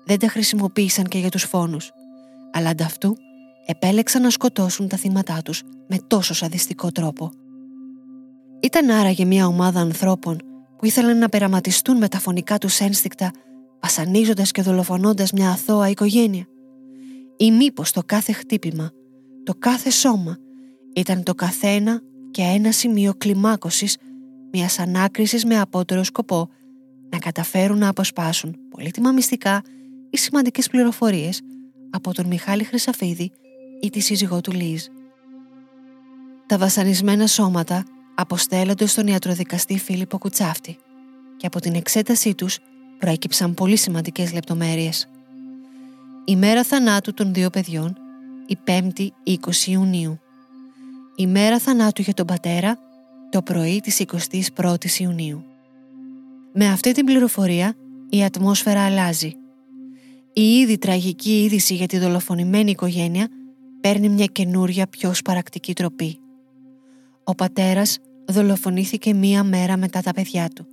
δεν 0.06 0.18
τα 0.18 0.28
χρησιμοποίησαν 0.28 1.04
και 1.04 1.18
για 1.18 1.30
τους 1.30 1.42
φόνους, 1.42 1.92
αλλά 2.52 2.68
ανταυτού 2.68 3.16
επέλεξαν 3.66 4.22
να 4.22 4.30
σκοτώσουν 4.30 4.88
τα 4.88 4.96
θύματά 4.96 5.42
τους 5.44 5.62
με 5.88 5.98
τόσο 6.06 6.34
σαδιστικό 6.34 6.90
τρόπο. 6.92 7.30
Ήταν 8.60 8.90
άραγε 8.90 9.24
μια 9.24 9.46
ομάδα 9.46 9.80
ανθρώπων 9.80 10.38
που 10.78 10.86
ήθελαν 10.86 11.18
να 11.18 11.28
περαματιστούν 11.28 11.96
με 11.96 12.08
τα 12.08 12.18
φωνικά 12.18 12.58
τους 12.58 12.80
ένστικτα, 12.80 13.30
βασανίζοντας 13.80 14.50
και 14.50 14.62
δολοφονώντας 14.62 15.32
μια 15.32 15.50
αθώα 15.50 15.88
οικογένεια. 15.88 16.46
Ή 17.36 17.50
μήπως 17.50 17.92
το 17.92 18.02
κάθε 18.06 18.32
χτύπημα, 18.32 18.90
το 19.44 19.54
κάθε 19.58 19.90
σώμα 19.90 20.38
ήταν 20.94 21.22
το 21.22 21.34
καθένα 21.34 22.00
και 22.30 22.42
ένα 22.42 22.72
σημείο 22.72 23.14
κλιμάκωσης 23.18 23.96
μιας 24.52 24.78
ανάκρισης 24.78 25.44
με 25.44 25.60
απότερο 25.60 26.02
σκοπό 26.02 26.48
να 27.10 27.18
καταφέρουν 27.18 27.78
να 27.78 27.88
αποσπάσουν 27.88 28.56
πολύτιμα 28.70 29.12
μυστικά 29.12 29.62
ή 30.10 30.16
σημαντικές 30.16 30.68
πληροφορίες 30.68 31.40
από 31.90 32.14
τον 32.14 32.26
Μιχάλη 32.26 32.64
Χρυσαφίδη 32.64 33.32
ή 33.80 33.90
τη 33.90 34.00
σύζυγό 34.00 34.40
του 34.40 34.52
Λίζ. 34.52 34.84
Τα 36.46 36.58
βασανισμένα 36.58 37.26
σώματα 37.26 37.84
αποστέλλονται 38.14 38.86
στον 38.86 39.06
ιατροδικαστή 39.06 39.78
Φίλιππο 39.78 40.18
Κουτσάφτη 40.18 40.76
και 41.36 41.46
από 41.46 41.60
την 41.60 41.74
εξέτασή 41.74 42.34
τους 42.34 42.58
προέκυψαν 42.98 43.54
πολύ 43.54 43.76
σημαντικές 43.76 44.32
λεπτομέρειες. 44.32 45.08
Η 46.24 46.36
μέρα 46.36 46.64
θανάτου 46.64 47.14
των 47.14 47.34
δύο 47.34 47.50
παιδιών, 47.50 47.96
η 48.46 48.58
5η 48.66 49.08
20 49.24 49.36
Ιουνίου. 49.66 50.20
Η 51.16 51.26
μέρα 51.26 51.58
θανάτου 51.58 52.02
για 52.02 52.14
τον 52.14 52.26
πατέρα, 52.26 52.78
το 53.30 53.42
πρωί 53.42 53.80
της 53.80 54.04
21ης 54.56 54.98
Ιουνίου. 54.98 55.44
Με 56.52 56.68
αυτή 56.68 56.92
την 56.92 57.04
πληροφορία 57.04 57.74
η 58.10 58.24
ατμόσφαιρα 58.24 58.84
αλλάζει. 58.84 59.32
Η 60.38 60.58
ήδη 60.58 60.78
τραγική 60.78 61.42
είδηση 61.42 61.74
για 61.74 61.86
τη 61.86 61.98
δολοφονημένη 61.98 62.70
οικογένεια 62.70 63.28
παίρνει 63.80 64.08
μια 64.08 64.26
καινούρια 64.26 64.86
πιο 64.86 65.14
σπαρακτική 65.14 65.74
τροπή. 65.74 66.18
Ο 67.24 67.34
πατέρας 67.34 67.98
δολοφονήθηκε 68.26 69.14
μία 69.14 69.44
μέρα 69.44 69.76
μετά 69.76 70.00
τα 70.00 70.12
παιδιά 70.12 70.48
του, 70.48 70.66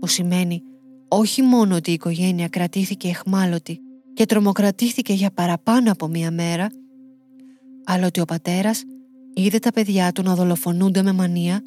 που 0.00 0.06
σημαίνει 0.06 0.62
όχι 1.08 1.42
μόνο 1.42 1.74
ότι 1.74 1.90
η 1.90 1.92
οικογένεια 1.92 2.48
κρατήθηκε 2.48 3.08
εχμάλωτη 3.08 3.80
και 4.14 4.26
τρομοκρατήθηκε 4.26 5.12
για 5.12 5.30
παραπάνω 5.30 5.92
από 5.92 6.08
μία 6.08 6.30
μέρα, 6.30 6.66
αλλά 7.84 8.06
ότι 8.06 8.20
ο 8.20 8.24
πατέρας 8.24 8.82
είδε 9.34 9.58
τα 9.58 9.70
παιδιά 9.70 10.12
του 10.12 10.22
να 10.22 10.34
δολοφονούνται 10.34 11.02
με 11.02 11.12
μανία 11.12 11.62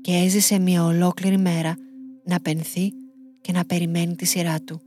και 0.00 0.12
έζησε 0.12 0.58
μία 0.58 0.84
ολόκληρη 0.84 1.38
μέρα 1.38 1.74
να 2.24 2.40
πενθεί 2.40 2.92
και 3.40 3.52
να 3.52 3.64
περιμένει 3.64 4.14
τη 4.14 4.24
σειρά 4.24 4.60
του. 4.60 4.80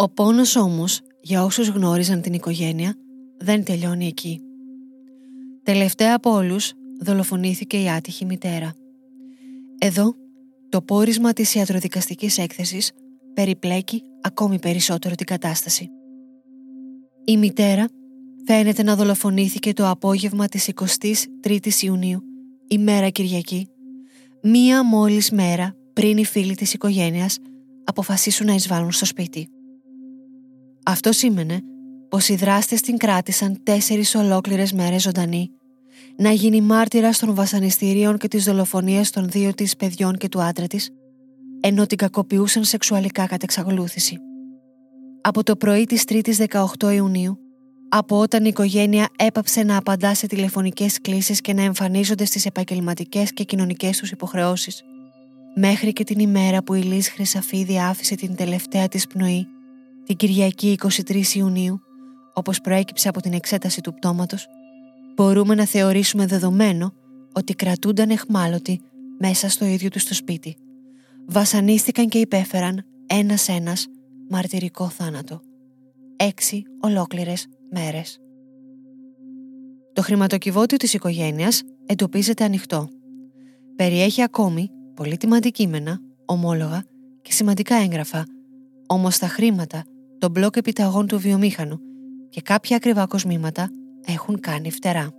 Ο 0.00 0.08
πόνος 0.08 0.56
όμως, 0.56 1.00
για 1.20 1.44
όσους 1.44 1.68
γνώριζαν 1.68 2.20
την 2.20 2.32
οικογένεια, 2.32 2.94
δεν 3.38 3.64
τελειώνει 3.64 4.06
εκεί. 4.06 4.40
Τελευταία 5.62 6.14
από 6.14 6.30
όλους 6.30 6.72
δολοφονήθηκε 7.00 7.82
η 7.82 7.90
άτυχη 7.90 8.24
μητέρα. 8.24 8.74
Εδώ, 9.78 10.14
το 10.68 10.82
πόρισμα 10.82 11.32
της 11.32 11.54
ιατροδικαστικής 11.54 12.38
έκθεσης 12.38 12.92
περιπλέκει 13.34 14.02
ακόμη 14.20 14.58
περισσότερο 14.58 15.14
την 15.14 15.26
κατάσταση. 15.26 15.90
Η 17.24 17.36
μητέρα 17.36 17.88
φαίνεται 18.44 18.82
να 18.82 18.96
δολοφονήθηκε 18.96 19.72
το 19.72 19.88
απόγευμα 19.88 20.46
της 20.46 20.70
23ης 21.44 21.82
Ιουνίου, 21.82 22.22
ημέρα 22.68 23.08
Κυριακή, 23.08 23.68
μία 24.42 24.84
μόλις 24.84 25.30
μέρα 25.30 25.76
πριν 25.92 26.16
οι 26.16 26.24
φίλοι 26.24 26.54
της 26.54 26.74
οικογένειας 26.74 27.38
αποφασίσουν 27.84 28.46
να 28.46 28.54
εισβάλλουν 28.54 28.92
στο 28.92 29.04
σπίτι. 29.04 29.48
Αυτό 30.90 31.12
σήμαινε 31.12 31.60
πως 32.08 32.28
οι 32.28 32.34
δράστες 32.34 32.80
την 32.80 32.96
κράτησαν 32.96 33.60
τέσσερις 33.62 34.14
ολόκληρες 34.14 34.72
μέρες 34.72 35.02
ζωντανή, 35.02 35.50
να 36.16 36.30
γίνει 36.30 36.60
μάρτυρα 36.60 37.10
των 37.10 37.34
βασανιστήριων 37.34 38.18
και 38.18 38.28
της 38.28 38.44
δολοφονίας 38.44 39.10
των 39.10 39.28
δύο 39.28 39.54
της 39.54 39.76
παιδιών 39.76 40.16
και 40.16 40.28
του 40.28 40.42
άντρα 40.42 40.66
της, 40.66 40.90
ενώ 41.60 41.86
την 41.86 41.98
κακοποιούσαν 41.98 42.64
σεξουαλικά 42.64 43.22
κατά 43.22 43.36
εξακολούθηση. 43.42 44.18
Από 45.20 45.42
το 45.42 45.56
πρωί 45.56 45.84
της 45.84 46.04
3ης 46.08 46.46
18 46.78 46.92
Ιουνίου, 46.94 47.38
από 47.88 48.18
όταν 48.18 48.44
η 48.44 48.48
οικογένεια 48.48 49.08
έπαψε 49.16 49.62
να 49.62 49.76
απαντά 49.76 50.14
σε 50.14 50.26
τηλεφωνικές 50.26 51.00
κλήσεις 51.00 51.40
και 51.40 51.52
να 51.52 51.62
εμφανίζονται 51.62 52.24
στις 52.24 52.46
επαγγελματικές 52.46 53.32
και 53.32 53.44
κοινωνικές 53.44 53.98
τους 53.98 54.10
υποχρεώσεις, 54.10 54.82
μέχρι 55.54 55.92
και 55.92 56.04
την 56.04 56.18
ημέρα 56.18 56.62
που 56.62 56.74
η 56.74 56.82
Λύς 56.82 57.08
Χρυσαφίδη 57.08 57.80
άφησε 57.80 58.14
την 58.14 58.34
τελευταία 58.34 58.88
της 58.88 59.06
πνοή, 59.06 59.48
την 60.08 60.16
Κυριακή 60.16 60.78
23 61.06 61.34
Ιουνίου, 61.34 61.80
όπως 62.34 62.60
προέκυψε 62.60 63.08
από 63.08 63.20
την 63.20 63.32
εξέταση 63.32 63.80
του 63.80 63.94
πτώματος, 63.94 64.46
μπορούμε 65.14 65.54
να 65.54 65.64
θεωρήσουμε 65.64 66.26
δεδομένο 66.26 66.92
ότι 67.32 67.54
κρατούνταν 67.54 68.10
εχμάλωτοι 68.10 68.80
μέσα 69.18 69.48
στο 69.48 69.64
ίδιο 69.64 69.88
τους 69.88 70.04
το 70.04 70.14
σπίτι. 70.14 70.56
Βασανίστηκαν 71.26 72.08
και 72.08 72.18
υπέφεραν 72.18 72.84
ένας-ένας 73.06 73.86
μαρτυρικό 74.28 74.88
θάνατο. 74.88 75.40
Έξι 76.16 76.62
ολόκληρες 76.80 77.46
μέρες. 77.70 78.18
Το 79.92 80.02
χρηματοκιβώτιο 80.02 80.76
της 80.76 80.94
οικογένειας 80.94 81.62
εντοπίζεται 81.86 82.44
ανοιχτό. 82.44 82.88
Περιέχει 83.76 84.22
ακόμη 84.22 84.70
πολύτιμα 84.94 85.36
αντικείμενα, 85.36 86.00
ομόλογα 86.24 86.84
και 87.22 87.32
σημαντικά 87.32 87.74
έγγραφα, 87.74 88.24
όμως 88.86 89.18
τα 89.18 89.26
χρήματα, 89.26 89.84
το 90.18 90.28
μπλοκ 90.28 90.56
επιταγών 90.56 91.06
του 91.06 91.18
βιομήχανου 91.18 91.78
και 92.28 92.40
κάποια 92.40 92.76
ακριβά 92.76 93.06
κοσμήματα 93.06 93.70
έχουν 94.06 94.40
κάνει 94.40 94.70
φτερά. 94.70 95.10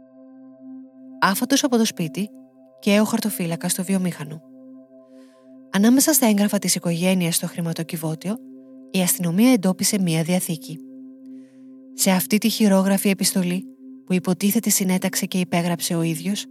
Άφατος 1.19 1.63
από 1.63 1.77
το 1.77 1.85
σπίτι 1.85 2.29
και 2.79 2.99
ο 2.99 3.03
χαρτοφύλακας 3.03 3.71
στο 3.71 3.83
βιομήχανο. 3.83 4.41
Ανάμεσα 5.71 6.13
στα 6.13 6.25
έγγραφα 6.25 6.59
της 6.59 6.75
οικογένειας 6.75 7.35
στο 7.35 7.47
χρηματοκιβώτιο, 7.47 8.35
η 8.91 8.99
αστυνομία 8.99 9.51
εντόπισε 9.51 9.99
μία 9.99 10.23
διαθήκη. 10.23 10.79
Σε 11.93 12.11
αυτή 12.11 12.37
τη 12.37 12.49
χειρόγραφη 12.49 13.09
επιστολή, 13.09 13.63
που 14.05 14.13
υποτίθεται 14.13 14.69
συνέταξε 14.69 15.25
και 15.25 15.39
υπέγραψε 15.39 15.95
ο 15.95 16.01
ίδιος, 16.01 16.45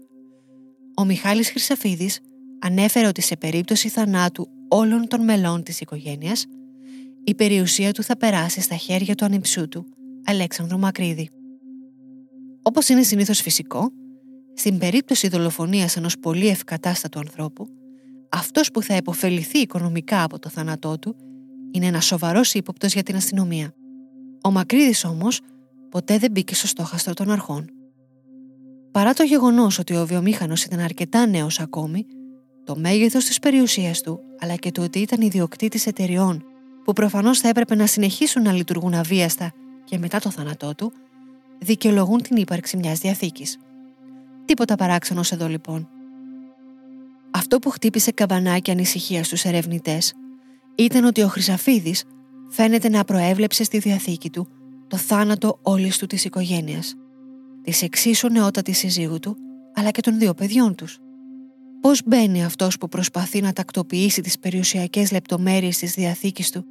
ο 0.97 1.05
Μιχάλης 1.05 1.51
Χρυσαφίδης 1.51 2.21
ανέφερε 2.61 3.07
ότι 3.07 3.21
σε 3.21 3.37
περίπτωση 3.37 3.89
θανάτου 3.89 4.49
όλων 4.69 5.09
των 5.09 5.25
μελών 5.25 5.63
της 5.63 5.81
οικογένειας, 5.81 6.47
η 7.29 7.35
περιουσία 7.35 7.93
του 7.93 8.03
θα 8.03 8.17
περάσει 8.17 8.61
στα 8.61 8.77
χέρια 8.77 9.15
του 9.15 9.25
ανιψού 9.25 9.69
του, 9.69 9.85
Αλέξανδρου 10.25 10.79
Μακρύδη. 10.79 11.29
Όπως 12.63 12.89
είναι 12.89 13.03
συνήθως 13.03 13.41
φυσικό, 13.41 13.91
στην 14.55 14.79
περίπτωση 14.79 15.29
δολοφονίας 15.29 15.97
ενός 15.97 16.19
πολύ 16.19 16.49
ευκατάστατου 16.49 17.19
ανθρώπου, 17.19 17.69
αυτός 18.29 18.71
που 18.71 18.83
θα 18.83 18.97
υποφεληθεί 18.97 19.59
οικονομικά 19.59 20.23
από 20.23 20.39
το 20.39 20.49
θάνατό 20.49 20.99
του 20.99 21.17
είναι 21.71 21.87
ένας 21.87 22.05
σοβαρός 22.05 22.55
ύποπτος 22.55 22.93
για 22.93 23.03
την 23.03 23.17
αστυνομία. 23.17 23.75
Ο 24.45 24.51
Μακρύδης 24.51 25.05
όμως 25.05 25.41
ποτέ 25.91 26.19
δεν 26.19 26.31
μπήκε 26.31 26.55
στο 26.55 26.67
στόχαστρο 26.67 27.15
των 27.15 27.31
αρχών. 27.31 27.71
Παρά 28.91 29.15
το 29.15 29.23
γεγονός 29.23 29.79
ότι 29.79 29.97
ο 29.97 30.07
βιομήχανος 30.07 30.65
ήταν 30.65 30.79
αρκετά 30.79 31.27
νέος 31.27 31.61
ακόμη, 31.61 32.07
το 32.65 32.77
μέγεθος 32.77 33.25
της 33.25 33.39
περιουσίας 33.39 34.01
του, 34.01 34.21
αλλά 34.39 34.55
και 34.55 34.71
το 34.71 34.83
ότι 34.83 34.99
ήταν 34.99 35.21
ιδιοκτήτης 35.21 35.87
εταιριών 35.87 36.43
που 36.89 36.95
προφανώς 36.95 37.39
θα 37.39 37.49
έπρεπε 37.49 37.75
να 37.75 37.87
συνεχίσουν 37.87 38.43
να 38.43 38.53
λειτουργούν 38.53 38.95
αβίαστα 38.95 39.53
και 39.85 39.99
μετά 39.99 40.19
το 40.19 40.31
θάνατό 40.31 40.75
του, 40.75 40.93
δικαιολογούν 41.59 42.23
την 42.23 42.37
ύπαρξη 42.37 42.77
μιας 42.77 42.99
διαθήκης. 42.99 43.59
Τίποτα 44.45 44.75
παράξενο 44.75 45.21
εδώ 45.31 45.49
λοιπόν. 45.49 45.89
Αυτό 47.31 47.59
που 47.59 47.71
χτύπησε 47.71 48.11
καμπανάκι 48.11 48.71
ανησυχίας 48.71 49.27
στους 49.27 49.45
ερευνητές 49.45 50.15
ήταν 50.75 51.05
ότι 51.05 51.23
ο 51.23 51.29
Χρυσαφίδης 51.29 52.05
φαίνεται 52.49 52.89
να 52.89 53.05
προέβλεψε 53.05 53.65
στη 53.65 53.79
διαθήκη 53.79 54.31
του 54.31 54.49
το 54.87 54.97
θάνατο 54.97 55.59
όλης 55.63 55.99
του 55.99 56.07
της 56.07 56.25
οικογένειας, 56.25 56.95
της 57.63 57.83
εξίσου 57.83 58.29
νεότατης 58.29 58.79
συζύγου 58.79 59.19
του, 59.19 59.37
αλλά 59.75 59.91
και 59.91 60.01
των 60.01 60.19
δύο 60.19 60.35
παιδιών 60.35 60.75
τους. 60.75 60.99
Πώς 61.81 62.03
μπαίνει 62.05 62.45
αυτός 62.45 62.79
που 62.79 62.89
προσπαθεί 62.89 63.41
να 63.41 63.53
τακτοποιήσει 63.53 64.21
τις 64.21 64.39
περιουσιακές 64.39 65.13
λεπτομέρειες 65.13 65.79
της 65.79 65.93
διαθήκης 65.93 66.51
του 66.51 66.65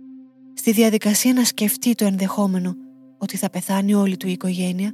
στη 0.57 0.71
διαδικασία 0.71 1.33
να 1.33 1.43
σκεφτεί 1.43 1.95
το 1.95 2.05
ενδεχόμενο 2.05 2.75
ότι 3.17 3.37
θα 3.37 3.49
πεθάνει 3.49 3.93
όλη 3.93 4.17
του 4.17 4.27
η 4.27 4.31
οικογένεια, 4.31 4.91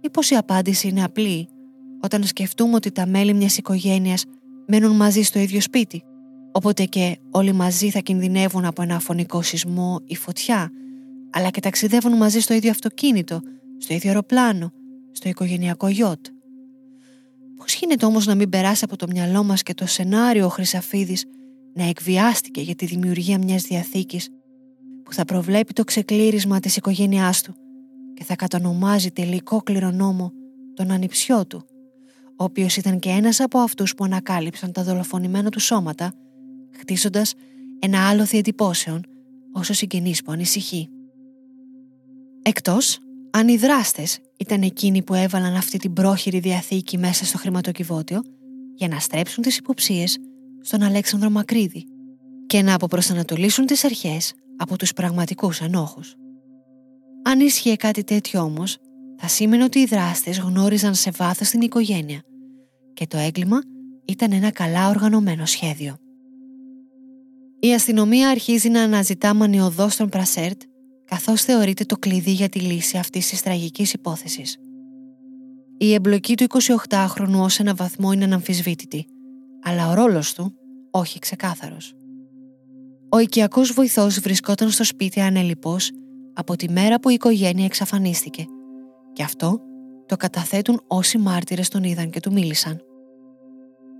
ή 0.00 0.10
πως 0.10 0.30
η 0.30 0.34
απάντηση 0.34 0.88
είναι 0.88 1.04
απλή 1.04 1.48
όταν 2.00 2.24
σκεφτούμε 2.24 2.74
ότι 2.74 2.90
τα 2.90 3.06
μέλη 3.06 3.34
μιας 3.34 3.56
οικογένειας 3.56 4.24
μένουν 4.66 4.96
μαζί 4.96 5.22
στο 5.22 5.38
ίδιο 5.38 5.60
σπίτι, 5.60 6.02
οπότε 6.52 6.84
και 6.84 7.18
όλοι 7.30 7.52
μαζί 7.52 7.90
θα 7.90 7.98
κινδυνεύουν 7.98 8.64
από 8.64 8.82
ένα 8.82 8.98
φωνικό 8.98 9.42
σεισμό 9.42 10.00
ή 10.04 10.16
φωτιά, 10.16 10.70
αλλά 11.30 11.50
και 11.50 11.60
ταξιδεύουν 11.60 12.16
μαζί 12.16 12.40
στο 12.40 12.54
ίδιο 12.54 12.70
αυτοκίνητο, 12.70 13.40
στο 13.78 13.94
ίδιο 13.94 14.08
αεροπλάνο, 14.08 14.72
στο 15.12 15.28
οικογενειακό 15.28 15.88
γιότ. 15.88 16.26
Πώς 17.56 17.74
γίνεται 17.74 18.06
όμως 18.06 18.26
να 18.26 18.34
μην 18.34 18.48
περάσει 18.48 18.84
από 18.84 18.96
το 18.96 19.06
μυαλό 19.10 19.44
μας 19.44 19.62
και 19.62 19.74
το 19.74 19.86
σενάριο 19.86 20.44
ο 20.46 20.48
Χρυσαφίδης 20.48 21.24
να 21.74 21.84
εκβιάστηκε 21.84 22.60
για 22.60 22.74
τη 22.74 22.86
δημιουργία 22.86 23.38
μιας 23.38 23.62
διαθήκης 23.62 24.28
που 25.10 25.16
θα 25.16 25.24
προβλέπει 25.24 25.72
το 25.72 25.84
ξεκλήρισμα 25.84 26.60
της 26.60 26.76
οικογένειάς 26.76 27.42
του 27.42 27.54
και 28.14 28.24
θα 28.24 28.36
κατονομάζει 28.36 29.10
τελικό 29.10 29.62
κληρονόμο 29.62 30.32
τον 30.74 30.90
ανιψιό 30.90 31.46
του, 31.46 31.64
ο 32.36 32.44
οποίος 32.44 32.76
ήταν 32.76 32.98
και 32.98 33.08
ένας 33.08 33.40
από 33.40 33.58
αυτούς 33.58 33.94
που 33.94 34.04
ανακάλυψαν 34.04 34.72
τα 34.72 34.82
δολοφονημένα 34.82 35.50
του 35.50 35.60
σώματα, 35.60 36.12
χτίζοντας 36.78 37.34
ένα 37.78 38.08
άλοθη 38.08 38.38
εντυπώσεων 38.38 39.02
όσο 39.52 39.72
συγγενής 39.72 40.22
που 40.22 40.32
ανησυχεί. 40.32 40.88
Εκτός 42.42 42.98
αν 43.30 43.48
οι 43.48 43.56
δράστες 43.56 44.18
ήταν 44.38 44.62
εκείνοι 44.62 45.02
που 45.02 45.14
έβαλαν 45.14 45.54
αυτή 45.54 45.78
την 45.78 45.92
πρόχειρη 45.92 46.38
διαθήκη 46.38 46.98
μέσα 46.98 47.24
στο 47.24 47.38
χρηματοκιβώτιο 47.38 48.22
για 48.74 48.88
να 48.88 48.98
στρέψουν 48.98 49.42
τις 49.42 49.56
υποψίες 49.56 50.18
στον 50.60 50.82
Αλέξανδρο 50.82 51.30
Μακρύδη 51.30 51.84
και 52.46 52.62
να 52.62 52.74
αποπροσανατολίσουν 52.74 53.66
τις 53.66 53.84
αρχές 53.84 54.34
από 54.60 54.78
τους 54.78 54.92
πραγματικούς 54.92 55.60
ενόχους. 55.60 56.14
Αν 57.22 57.40
ίσχυε 57.40 57.76
κάτι 57.76 58.04
τέτοιο 58.04 58.40
όμως, 58.40 58.78
θα 59.16 59.28
σήμαινε 59.28 59.64
ότι 59.64 59.78
οι 59.78 59.84
δράστες 59.84 60.38
γνώριζαν 60.38 60.94
σε 60.94 61.10
βάθος 61.10 61.48
την 61.48 61.60
οικογένεια 61.60 62.22
και 62.92 63.06
το 63.06 63.16
έγκλημα 63.18 63.60
ήταν 64.04 64.32
ένα 64.32 64.50
καλά 64.50 64.88
οργανωμένο 64.88 65.46
σχέδιο. 65.46 65.96
Η 67.60 67.74
αστυνομία 67.74 68.28
αρχίζει 68.28 68.68
να 68.68 68.82
αναζητά 68.82 69.34
μανιωδώς 69.34 69.96
τον 69.96 70.08
Πρασέρτ 70.08 70.62
καθώς 71.04 71.42
θεωρείται 71.42 71.84
το 71.84 71.96
κλειδί 71.96 72.30
για 72.30 72.48
τη 72.48 72.60
λύση 72.60 72.98
αυτής 72.98 73.28
της 73.28 73.42
τραγικής 73.42 73.92
υπόθεσης. 73.92 74.56
Η 75.78 75.92
εμπλοκή 75.92 76.36
του 76.36 76.46
28χρονου 76.88 77.40
ως 77.40 77.58
ένα 77.58 77.74
βαθμό 77.74 78.12
είναι 78.12 78.24
αναμφισβήτητη, 78.24 79.06
αλλά 79.62 79.90
ο 79.90 79.94
ρόλος 79.94 80.34
του 80.34 80.54
όχι 80.90 81.18
ξεκάθαρος. 81.18 81.94
Ο 83.12 83.18
οικιακός 83.18 83.72
βοηθός 83.72 84.20
βρισκόταν 84.20 84.70
στο 84.70 84.84
σπίτι 84.84 85.20
ανελιπώς 85.20 85.90
από 86.32 86.56
τη 86.56 86.70
μέρα 86.70 87.00
που 87.00 87.10
η 87.10 87.14
οικογένεια 87.14 87.64
εξαφανίστηκε 87.64 88.44
και 89.12 89.22
αυτό 89.22 89.60
το 90.06 90.16
καταθέτουν 90.16 90.80
όσοι 90.86 91.18
μάρτυρες 91.18 91.68
τον 91.68 91.82
είδαν 91.82 92.10
και 92.10 92.20
του 92.20 92.32
μίλησαν. 92.32 92.80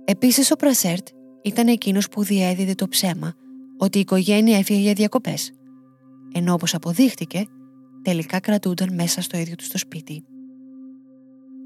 Επίσης 0.05 0.51
ο 0.51 0.55
Πρασέρτ 0.55 1.07
ήταν 1.41 1.67
εκείνος 1.67 2.07
που 2.07 2.23
διέδιδε 2.23 2.73
το 2.73 2.87
ψέμα 2.87 3.33
ότι 3.77 3.97
η 3.97 4.01
οικογένεια 4.01 4.57
έφυγε 4.57 4.79
για 4.79 4.93
διακοπές 4.93 5.51
ενώ 6.33 6.53
όπως 6.53 6.73
αποδείχτηκε 6.73 7.45
τελικά 8.01 8.39
κρατούνταν 8.39 8.93
μέσα 8.93 9.21
στο 9.21 9.37
ίδιο 9.37 9.55
τους 9.55 9.67
το 9.67 9.77
σπίτι. 9.77 10.23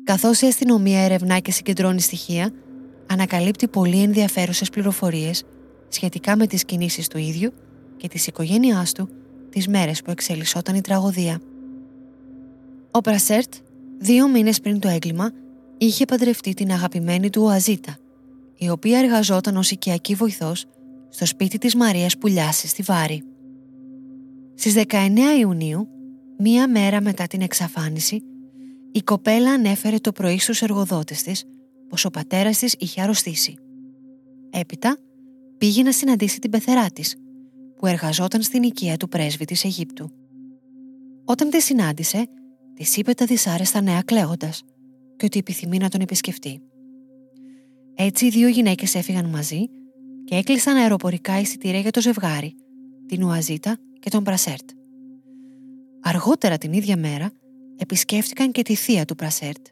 Καθώς 0.03 0.41
η 0.41 0.45
αστυνομία 0.45 0.99
ερευνά 0.99 1.39
και 1.39 1.51
συγκεντρώνει 1.51 2.01
στοιχεία, 2.01 2.51
ανακαλύπτει 3.09 3.67
πολύ 3.67 4.01
ενδιαφέρουσες 4.01 4.69
πληροφορίες 4.69 5.43
σχετικά 5.87 6.37
με 6.37 6.47
τις 6.47 6.65
κινήσεις 6.65 7.07
του 7.07 7.17
ίδιου 7.17 7.51
και 7.97 8.07
της 8.07 8.27
οικογένειάς 8.27 8.91
του 8.91 9.09
τις 9.49 9.67
μέρες 9.67 10.01
που 10.01 10.11
εξελισσόταν 10.11 10.75
η 10.75 10.81
τραγωδία. 10.81 11.41
Ο 12.91 13.01
Πρασέρτ, 13.01 13.53
δύο 13.97 14.27
μήνες 14.27 14.59
πριν 14.59 14.79
το 14.79 14.87
έγκλημα, 14.87 15.31
είχε 15.77 16.05
παντρευτεί 16.05 16.53
την 16.53 16.71
αγαπημένη 16.71 17.29
του 17.29 17.41
Οαζίτα, 17.41 17.97
η 18.57 18.69
οποία 18.69 18.99
εργαζόταν 18.99 19.57
ως 19.57 19.71
οικιακή 19.71 20.15
βοηθός 20.15 20.65
στο 21.09 21.25
σπίτι 21.25 21.57
της 21.57 21.75
Μαρίας 21.75 22.17
Πουλιάσης 22.17 22.69
στη 22.69 22.83
Βάρη. 22.83 23.23
Στις 24.55 24.73
19 24.73 25.37
Ιουνίου, 25.39 25.87
μία 26.37 26.67
μέρα 26.69 27.01
μετά 27.01 27.27
την 27.27 27.41
εξαφάνιση, 27.41 28.21
η 28.91 29.01
κοπέλα 29.01 29.51
ανέφερε 29.51 29.97
το 29.97 30.11
πρωί 30.11 30.39
στους 30.39 30.61
εργοδότες 30.61 31.23
της 31.23 31.45
πως 31.89 32.05
ο 32.05 32.09
πατέρας 32.09 32.57
της 32.57 32.75
είχε 32.79 33.01
αρρωστήσει. 33.01 33.55
Έπειτα, 34.49 34.97
πήγε 35.57 35.83
να 35.83 35.91
συναντήσει 35.91 36.39
την 36.39 36.49
πεθερά 36.49 36.89
της, 36.89 37.15
που 37.75 37.85
εργαζόταν 37.85 38.41
στην 38.41 38.63
οικία 38.63 38.97
του 38.97 39.07
πρέσβη 39.07 39.45
της 39.45 39.63
Αιγύπτου. 39.63 40.11
Όταν 41.25 41.49
τη 41.49 41.61
συνάντησε, 41.61 42.27
της 42.73 42.97
είπε 42.97 43.13
τα 43.13 43.25
δυσάρεστα 43.25 43.81
νέα 43.81 44.01
κλαίγοντας 44.01 44.63
και 45.17 45.25
ότι 45.25 45.39
επιθυμεί 45.39 45.77
να 45.77 45.89
τον 45.89 46.01
επισκεφτεί. 46.01 46.61
Έτσι 47.95 48.25
οι 48.25 48.29
δύο 48.29 48.47
γυναίκες 48.47 48.95
έφυγαν 48.95 49.29
μαζί 49.29 49.69
και 50.23 50.35
έκλεισαν 50.35 50.75
αεροπορικά 50.75 51.39
εισιτήρια 51.39 51.79
για 51.79 51.91
το 51.91 52.01
ζευγάρι, 52.01 52.55
την 53.07 53.23
Ουαζίτα 53.23 53.77
και 53.99 54.09
τον 54.09 54.23
Πρασέρτ. 54.23 54.69
Αργότερα 56.01 56.57
την 56.57 56.73
ίδια 56.73 56.97
μέρα 56.97 57.31
επισκέφτηκαν 57.75 58.51
και 58.51 58.61
τη 58.61 58.75
θεία 58.75 59.05
του 59.05 59.15
Πρασέρτ. 59.15 59.67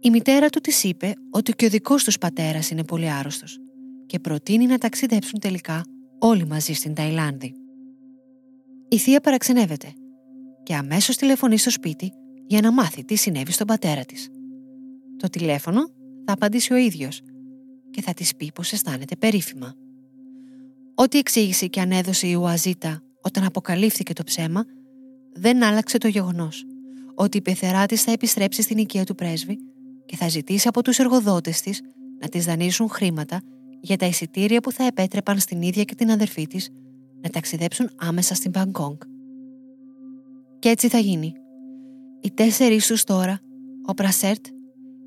Η 0.00 0.10
μητέρα 0.10 0.48
του 0.48 0.60
της 0.60 0.84
είπε 0.84 1.14
ότι 1.30 1.52
και 1.52 1.66
ο 1.66 1.68
δικός 1.68 2.04
τους 2.04 2.18
πατέρας 2.18 2.70
είναι 2.70 2.84
πολύ 2.84 3.10
άρρωστος 3.10 3.58
και 4.10 4.18
προτείνει 4.18 4.66
να 4.66 4.78
ταξιδέψουν 4.78 5.40
τελικά 5.40 5.84
όλοι 6.18 6.46
μαζί 6.46 6.72
στην 6.72 6.94
Ταϊλάνδη. 6.94 7.54
Η 8.88 8.98
θεία 8.98 9.20
παραξενεύεται 9.20 9.92
και 10.62 10.74
αμέσως 10.74 11.16
τηλεφωνεί 11.16 11.58
στο 11.58 11.70
σπίτι 11.70 12.12
για 12.46 12.60
να 12.60 12.72
μάθει 12.72 13.04
τι 13.04 13.16
συνέβη 13.16 13.52
στον 13.52 13.66
πατέρα 13.66 14.04
της. 14.04 14.28
Το 15.16 15.28
τηλέφωνο 15.28 15.80
θα 16.24 16.32
απαντήσει 16.32 16.72
ο 16.72 16.76
ίδιος 16.76 17.20
και 17.90 18.02
θα 18.02 18.14
της 18.14 18.36
πει 18.36 18.50
πως 18.54 18.72
αισθάνεται 18.72 19.16
περίφημα. 19.16 19.74
Ό,τι 20.94 21.18
εξήγησε 21.18 21.66
και 21.66 21.80
ανέδωσε 21.80 22.26
η 22.26 22.34
Ουαζίτα 22.34 23.02
όταν 23.20 23.44
αποκαλύφθηκε 23.44 24.12
το 24.12 24.24
ψέμα, 24.24 24.64
δεν 25.32 25.62
άλλαξε 25.62 25.98
το 25.98 26.08
γεγονός 26.08 26.64
ότι 27.14 27.36
η 27.36 27.42
πεθερά 27.42 27.86
της 27.86 28.02
θα 28.02 28.12
επιστρέψει 28.12 28.62
στην 28.62 28.78
οικία 28.78 29.04
του 29.04 29.14
πρέσβη 29.14 29.58
και 30.06 30.16
θα 30.16 30.28
ζητήσει 30.28 30.68
από 30.68 30.82
τους 30.82 30.98
εργοδότες 30.98 31.60
της 31.60 31.80
να 32.20 32.28
της 32.28 32.44
δανείσουν 32.44 32.88
χρήματα 32.88 33.40
για 33.80 33.96
τα 33.96 34.06
εισιτήρια 34.06 34.60
που 34.60 34.72
θα 34.72 34.84
επέτρεπαν 34.84 35.38
στην 35.38 35.62
ίδια 35.62 35.84
και 35.84 35.94
την 35.94 36.10
αδερφή 36.10 36.46
της 36.46 36.70
να 37.20 37.30
ταξιδέψουν 37.30 37.90
άμεσα 37.96 38.34
στην 38.34 38.50
Μπαγκόγκ. 38.50 38.96
Και 40.58 40.68
έτσι 40.68 40.88
θα 40.88 40.98
γίνει, 40.98 41.32
οι 42.20 42.30
τέσσερις 42.30 42.86
τους 42.86 43.04
τώρα, 43.04 43.40
ο 43.86 43.94
Πρασέρτ, 43.94 44.46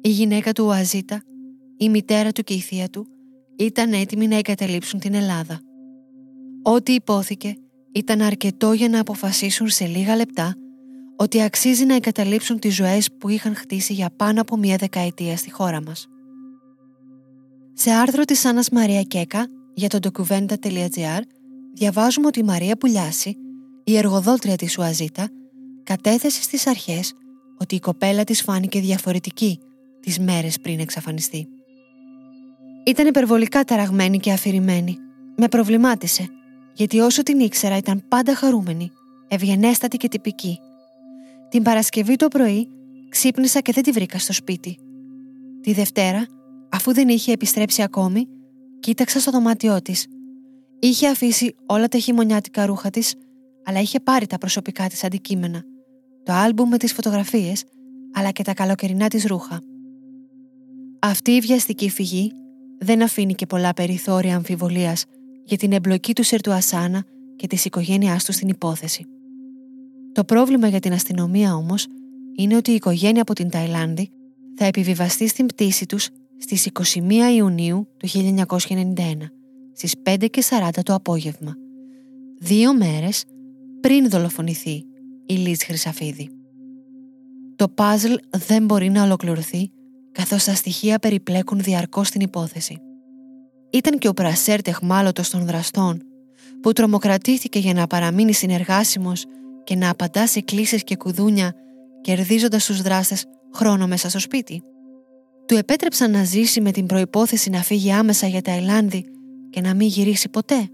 η 0.01 0.09
γυναίκα 0.09 0.51
του 0.51 0.65
Ουαζίτα, 0.65 1.23
η 1.77 1.89
μητέρα 1.89 2.31
του 2.31 2.43
και 2.43 2.53
η 2.53 2.59
θεία 2.59 2.89
του, 2.89 3.07
ήταν 3.57 3.93
έτοιμοι 3.93 4.27
να 4.27 4.38
εγκαταλείψουν 4.38 4.99
την 4.99 5.13
Ελλάδα. 5.13 5.59
Ό,τι 6.63 6.93
υπόθηκε 6.93 7.55
ήταν 7.91 8.21
αρκετό 8.21 8.73
για 8.73 8.89
να 8.89 8.99
αποφασίσουν 8.99 9.69
σε 9.69 9.86
λίγα 9.86 10.15
λεπτά 10.15 10.55
ότι 11.15 11.41
αξίζει 11.41 11.86
να 11.86 11.95
εγκαταλείψουν 11.95 12.59
τις 12.59 12.75
ζωές 12.75 13.09
που 13.17 13.29
είχαν 13.29 13.55
χτίσει 13.55 13.93
για 13.93 14.09
πάνω 14.15 14.41
από 14.41 14.57
μία 14.57 14.75
δεκαετία 14.75 15.38
στη 15.38 15.51
χώρα 15.51 15.81
μας. 15.81 16.07
Σε 17.73 17.91
άρθρο 17.91 18.23
της 18.23 18.45
Άννας 18.45 18.69
Μαρία 18.69 19.01
Κέκα 19.01 19.47
για 19.73 19.89
το 19.89 19.97
documenta.gr 20.01 21.21
διαβάζουμε 21.73 22.27
ότι 22.27 22.39
η 22.39 22.43
Μαρία 22.43 22.77
Πουλιάση, 22.77 23.38
η 23.83 23.97
εργοδότρια 23.97 24.55
της 24.55 24.77
Ουαζίτα, 24.77 25.29
κατέθεσε 25.83 26.41
στις 26.41 26.67
αρχές 26.67 27.13
ότι 27.57 27.75
η 27.75 27.79
κοπέλα 27.79 28.23
της 28.23 28.41
φάνηκε 28.41 28.79
διαφορετική 28.79 29.59
τις 29.99 30.19
μέρες 30.19 30.59
πριν 30.59 30.79
εξαφανιστεί. 30.79 31.47
Ήταν 32.86 33.07
υπερβολικά 33.07 33.63
ταραγμένη 33.63 34.19
και 34.19 34.31
αφηρημένη. 34.31 34.97
Με 35.36 35.47
προβλημάτισε, 35.47 36.29
γιατί 36.73 36.99
όσο 36.99 37.23
την 37.23 37.39
ήξερα 37.39 37.77
ήταν 37.77 38.03
πάντα 38.07 38.36
χαρούμενη, 38.36 38.91
ευγενέστατη 39.27 39.97
και 39.97 40.07
τυπική. 40.07 40.59
Την 41.49 41.63
Παρασκευή 41.63 42.15
το 42.15 42.27
πρωί 42.27 42.67
ξύπνησα 43.09 43.59
και 43.59 43.71
δεν 43.71 43.83
τη 43.83 43.91
βρήκα 43.91 44.19
στο 44.19 44.33
σπίτι. 44.33 44.77
Τη 45.62 45.73
Δευτέρα, 45.73 46.25
αφού 46.73 46.93
δεν 46.93 47.07
είχε 47.07 47.31
επιστρέψει 47.31 47.81
ακόμη, 47.81 48.27
κοίταξα 48.79 49.19
στο 49.19 49.31
δωμάτιό 49.31 49.81
της. 49.81 50.07
Είχε 50.79 51.07
αφήσει 51.07 51.55
όλα 51.65 51.88
τα 51.88 51.97
χειμωνιάτικα 51.97 52.65
ρούχα 52.65 52.89
της, 52.89 53.15
αλλά 53.63 53.79
είχε 53.79 53.99
πάρει 53.99 54.27
τα 54.27 54.38
προσωπικά 54.38 54.88
της 54.88 55.03
αντικείμενα. 55.03 55.63
Το 56.23 56.33
άλμπουμ 56.33 56.69
με 56.69 56.77
τις 56.77 56.93
φωτογραφίες, 56.93 57.63
αλλά 58.13 58.31
και 58.31 58.43
τα 58.43 58.53
καλοκαιρινά 58.53 59.07
της 59.07 59.25
ρούχα. 59.25 59.62
Αυτή 60.99 61.31
η 61.31 61.39
βιαστική 61.39 61.89
φυγή 61.89 62.31
δεν 62.77 63.01
αφήνει 63.01 63.33
και 63.33 63.45
πολλά 63.45 63.73
περιθώρια 63.73 64.36
αμφιβολίας 64.36 65.05
για 65.43 65.57
την 65.57 65.71
εμπλοκή 65.71 66.13
του 66.13 66.23
Σερτουασάνα 66.23 67.03
και 67.36 67.47
της 67.47 67.65
οικογένειάς 67.65 68.23
του 68.23 68.31
στην 68.33 68.47
υπόθεση. 68.47 69.05
Το 70.12 70.23
πρόβλημα 70.23 70.67
για 70.67 70.79
την 70.79 70.93
αστυνομία 70.93 71.55
όμως 71.55 71.88
είναι 72.38 72.55
ότι 72.55 72.71
η 72.71 72.75
οικογένεια 72.75 73.21
από 73.21 73.33
την 73.33 73.49
Ταϊλάνδη 73.49 74.09
θα 74.55 74.65
επιβιβαστεί 74.65 75.27
στην 75.27 75.45
πτήση 75.45 75.86
τους 75.86 76.09
στις 76.43 76.67
21 76.93 77.01
Ιουνίου 77.36 77.88
του 77.97 78.08
1991, 78.08 78.93
στις 79.73 79.93
5.40 80.03 80.69
το 80.84 80.93
απόγευμα, 80.93 81.53
δύο 82.39 82.73
μέρες 82.73 83.23
πριν 83.82 84.10
δολοφονηθεί 84.10 84.86
η 85.25 85.34
Λίζ 85.34 85.58
Χρυσαφίδη. 85.65 86.29
Το 87.56 87.67
πάζλ 87.67 88.13
δεν 88.47 88.65
μπορεί 88.65 88.89
να 88.89 89.03
ολοκληρωθεί 89.03 89.71
καθώς 90.12 90.43
τα 90.43 90.56
στοιχεία 90.56 90.99
περιπλέκουν 90.99 91.60
διαρκώς 91.60 92.10
την 92.10 92.21
υπόθεση. 92.21 92.77
Ήταν 93.71 93.97
και 93.97 94.08
ο 94.08 94.13
Πρασέρ 94.13 94.62
τεχμάλωτος 94.62 95.29
των 95.29 95.45
δραστών, 95.45 96.01
που 96.62 96.71
τρομοκρατήθηκε 96.71 97.60
για 97.60 97.73
να 97.73 97.88
παραμείνει 97.88 98.34
συνεργάσιμος 98.34 99.25
και 99.63 99.75
να 99.75 99.89
απαντά 99.89 100.27
σε 100.27 100.41
κλήσεις 100.41 100.84
και 100.84 100.95
κουδούνια, 100.95 101.53
κερδίζοντας 102.01 102.65
τους 102.65 102.82
δράστες 102.82 103.25
χρόνο 103.53 103.88
μέσα 103.88 104.10
στο 104.10 104.19
σπίτι. 104.19 104.63
Του 105.45 105.56
επέτρεψαν 105.56 106.12
να 106.12 106.23
ζήσει 106.23 106.62
με 106.62 106.71
την 106.71 106.86
προϋπόθεση 106.86 107.49
να 107.49 107.62
φύγει 107.62 107.91
άμεσα 107.91 108.27
για 108.27 108.41
τα 108.41 108.51
Ελλάνδη 108.51 109.06
και 109.49 109.62
να 109.62 109.73
μην 109.73 109.88
γυρίσει 109.88 110.29
ποτέ. 110.29 110.69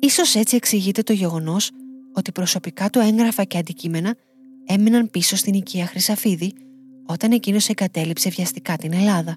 Ίσως 0.00 0.34
έτσι 0.34 0.56
εξηγείται 0.56 1.02
το 1.02 1.12
γεγονός 1.12 1.70
ότι 2.12 2.32
προσωπικά 2.32 2.90
του 2.90 2.98
έγγραφα 2.98 3.44
και 3.44 3.58
αντικείμενα 3.58 4.14
έμειναν 4.64 5.10
πίσω 5.10 5.36
στην 5.36 5.54
οικία 5.54 5.86
Χρυσαφίδη 5.86 6.52
όταν 7.06 7.32
εκείνος 7.32 7.68
εγκατέλειψε 7.68 8.30
βιαστικά 8.30 8.76
την 8.76 8.92
Ελλάδα. 8.92 9.36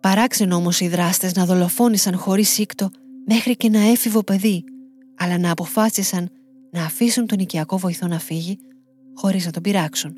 Παράξενο 0.00 0.56
όμως 0.56 0.80
οι 0.80 0.88
δράστες 0.88 1.34
να 1.34 1.44
δολοφόνησαν 1.44 2.16
χωρίς 2.16 2.48
σύκτο 2.48 2.90
μέχρι 3.26 3.56
και 3.56 3.66
ένα 3.66 3.80
έφηβο 3.80 4.22
παιδί, 4.22 4.64
αλλά 5.16 5.38
να 5.38 5.50
αποφάσισαν 5.50 6.28
να 6.70 6.84
αφήσουν 6.84 7.26
τον 7.26 7.38
οικιακό 7.38 7.78
βοηθό 7.78 8.06
να 8.06 8.18
φύγει 8.18 8.58
χωρίς 9.14 9.44
να 9.44 9.50
τον 9.50 9.62
πειράξουν. 9.62 10.16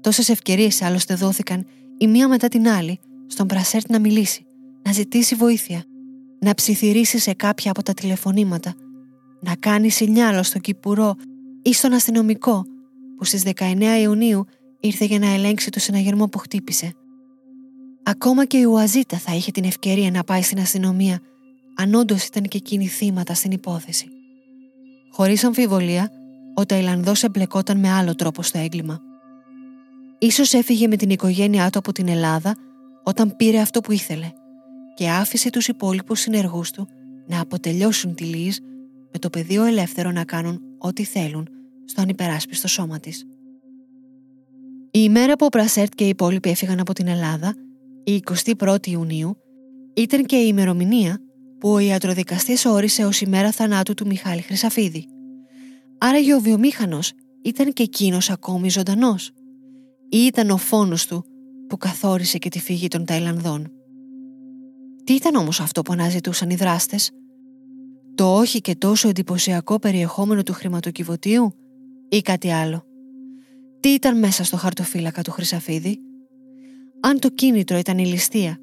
Τόσες 0.00 0.28
ευκαιρίες 0.28 0.82
άλλωστε 0.82 1.14
δόθηκαν 1.14 1.66
η 1.98 2.06
μία 2.06 2.28
μετά 2.28 2.48
την 2.48 2.68
άλλη 2.68 2.98
στον 3.26 3.46
Πρασέρτ 3.46 3.90
να 3.90 3.98
μιλήσει, 3.98 4.46
να 4.82 4.92
ζητήσει 4.92 5.34
βοήθεια, 5.34 5.84
να 6.40 6.54
ψιθυρίσει 6.54 7.18
σε 7.18 7.32
κάποια 7.32 7.70
από 7.70 7.82
τα 7.82 7.94
τηλεφωνήματα, 7.94 8.74
να 9.40 9.54
κάνει 9.54 9.90
σινιάλο 9.90 10.42
στον 10.42 10.60
Κυπουρό 10.60 11.14
ή 11.62 11.72
στον 11.72 11.92
αστυνομικό 11.92 12.64
που 13.16 13.24
στις 13.24 13.42
19 13.54 13.82
Ιουνίου 14.00 14.44
ήρθε 14.80 15.04
για 15.04 15.18
να 15.18 15.26
ελέγξει 15.32 15.70
το 15.70 15.80
συναγερμό 15.80 16.28
που 16.28 16.38
χτύπησε. 16.38 16.92
Ακόμα 18.02 18.44
και 18.44 18.58
η 18.58 18.64
Ουαζίτα 18.64 19.18
θα 19.18 19.34
είχε 19.34 19.50
την 19.50 19.64
ευκαιρία 19.64 20.10
να 20.10 20.24
πάει 20.24 20.42
στην 20.42 20.58
αστυνομία 20.58 21.20
αν 21.76 21.94
όντως 21.94 22.24
ήταν 22.24 22.42
και 22.42 22.56
εκείνη 22.56 22.86
θύματα 22.86 23.34
στην 23.34 23.50
υπόθεση. 23.50 24.08
Χωρίς 25.12 25.44
αμφιβολία, 25.44 26.10
ο 26.54 26.66
Ταϊλανδός 26.66 27.22
εμπλεκόταν 27.22 27.78
με 27.78 27.90
άλλο 27.90 28.14
τρόπο 28.14 28.42
στο 28.42 28.58
έγκλημα. 28.58 29.00
Ίσως 30.18 30.52
έφυγε 30.52 30.88
με 30.88 30.96
την 30.96 31.10
οικογένειά 31.10 31.70
του 31.70 31.78
από 31.78 31.92
την 31.92 32.08
Ελλάδα 32.08 32.56
όταν 33.04 33.36
πήρε 33.36 33.58
αυτό 33.58 33.80
που 33.80 33.92
ήθελε 33.92 34.30
και 34.94 35.08
άφησε 35.10 35.50
τους 35.50 35.68
υπόλοιπους 35.68 36.20
συνεργούς 36.20 36.70
του 36.70 36.88
να 37.26 37.40
αποτελειώσουν 37.40 38.14
τη 38.14 38.24
Λίζ 38.24 38.56
με 39.12 39.18
το 39.18 39.30
πεδίο 39.30 39.64
ελεύθερο 39.64 40.10
να 40.10 40.24
κάνουν 40.24 40.60
ό,τι 40.78 41.04
θέλουν 41.04 41.48
στο 41.84 42.00
ανυπεράσπιστο 42.00 42.68
σώμα 42.68 43.00
της. 43.00 43.26
Η 44.90 45.00
ημέρα 45.02 45.36
που 45.36 45.44
ο 45.44 45.48
Πρασέρτ 45.48 45.92
και 45.94 46.04
οι 46.04 46.08
υπόλοιποι 46.08 46.50
έφυγαν 46.50 46.80
από 46.80 46.92
την 46.92 47.06
Ελλάδα, 47.06 47.54
η 48.04 48.22
21η 48.58 48.86
Ιουνίου, 48.86 49.36
ήταν 49.94 50.24
και 50.24 50.36
η 50.36 50.46
ημερομηνία 50.48 51.20
που 51.58 51.70
ο 51.70 51.78
ιατροδικαστής 51.78 52.66
όρισε 52.66 53.04
ως 53.04 53.20
ημέρα 53.20 53.50
θανάτου 53.50 53.94
του 53.94 54.06
Μιχάλη 54.06 54.40
Χρυσαφίδη. 54.40 55.06
Άρα 55.98 56.18
ο 56.36 56.40
βιομήχανος 56.40 57.12
ήταν 57.42 57.72
και 57.72 57.82
εκείνος 57.82 58.30
ακόμη 58.30 58.70
ζωντανός. 58.70 59.32
Ή 60.10 60.18
ήταν 60.18 60.50
ο 60.50 60.56
φόνος 60.56 61.06
του 61.06 61.24
που 61.68 61.76
καθόρισε 61.76 62.38
και 62.38 62.48
τη 62.48 62.60
φυγή 62.60 62.88
των 62.88 63.04
Ταϊλανδών. 63.04 63.72
Τι 65.04 65.12
ήταν 65.12 65.34
όμως 65.34 65.60
αυτό 65.60 65.82
που 65.82 65.92
αναζητούσαν 65.92 66.50
οι 66.50 66.54
δράστες; 66.54 67.10
Το 68.14 68.36
όχι 68.36 68.60
και 68.60 68.74
τόσο 68.74 69.08
εντυπωσιακό 69.08 69.78
περιεχόμενο 69.78 70.42
του 70.42 70.52
χρηματοκιβωτίου 70.52 71.52
ή 72.08 72.20
κάτι 72.20 72.50
άλλο; 72.50 72.84
Τι 73.80 73.88
ήταν 73.88 74.18
μέσα 74.18 74.44
στο 74.44 74.56
χαρτοφύλακα 74.56 75.22
του 75.22 75.30
Χρυσαφίδη; 75.30 75.98
Αν 77.00 77.18
το 77.18 77.28
κίνητρο 77.28 77.78
ήταν 77.78 77.98
η 77.98 78.06
ληστεία, 78.06 78.58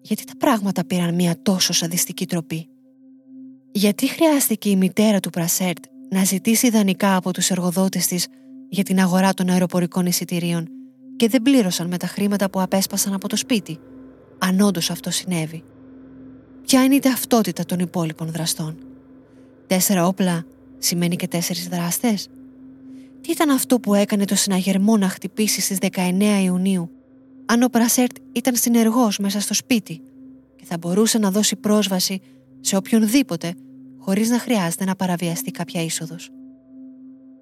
γιατί 0.00 0.24
τα 0.24 0.36
πράγματα 0.38 0.84
πήραν 0.84 1.14
μια 1.14 1.42
τόσο 1.42 1.72
σαδιστική 1.72 2.26
τροπή; 2.26 2.68
Γιατί 3.72 4.06
χρειάστηκε 4.06 4.70
η 4.70 4.76
μητέρα 4.76 5.20
του 5.20 5.30
Πρασέρτ 5.30 5.84
να 6.10 6.24
ζητήσει 6.24 6.66
ιδανικά 6.66 7.16
από 7.16 7.32
τους 7.32 7.50
εργοδότες 7.50 8.06
της 8.06 8.26
για 8.68 8.84
την 8.84 9.00
αγορά 9.00 9.34
των 9.34 9.48
αεροπορικών 9.48 10.06
εισιτηρίων 10.06 10.68
και 11.18 11.28
δεν 11.28 11.42
πλήρωσαν 11.42 11.88
με 11.88 11.96
τα 11.96 12.06
χρήματα 12.06 12.50
που 12.50 12.60
απέσπασαν 12.60 13.12
από 13.12 13.28
το 13.28 13.36
σπίτι, 13.36 13.78
αν 14.38 14.60
όντως 14.60 14.90
αυτό 14.90 15.10
συνέβη. 15.10 15.62
Ποια 16.66 16.84
είναι 16.84 16.94
η 16.94 16.98
ταυτότητα 16.98 17.64
των 17.64 17.78
υπόλοιπων 17.78 18.30
δραστών; 18.30 18.78
Τέσσερα 19.66 20.06
όπλα 20.06 20.44
σημαίνει 20.78 21.16
και 21.16 21.28
τέσσερις 21.28 21.68
δράστες; 21.68 22.28
Τι 23.20 23.30
ήταν 23.30 23.50
αυτό 23.50 23.80
που 23.80 23.94
έκανε 23.94 24.24
το 24.24 24.34
συναγερμό 24.34 24.96
να 24.96 25.08
χτυπήσει 25.08 25.60
στις 25.60 25.78
19 25.80 26.40
Ιουνίου, 26.42 26.90
αν 27.46 27.62
ο 27.62 27.68
Πρασέρτ 27.68 28.16
ήταν 28.32 28.56
συνεργός 28.56 29.18
μέσα 29.18 29.40
στο 29.40 29.54
σπίτι 29.54 30.00
και 30.56 30.64
θα 30.64 30.78
μπορούσε 30.78 31.18
να 31.18 31.30
δώσει 31.30 31.56
πρόσβαση 31.56 32.20
σε 32.60 32.76
οποιονδήποτε 32.76 33.54
χωρίς 33.98 34.28
να 34.28 34.38
χρειάζεται 34.38 34.84
να 34.84 34.96
παραβιαστεί 34.96 35.50
κάποια 35.50 35.82
είσοδος; 35.82 36.30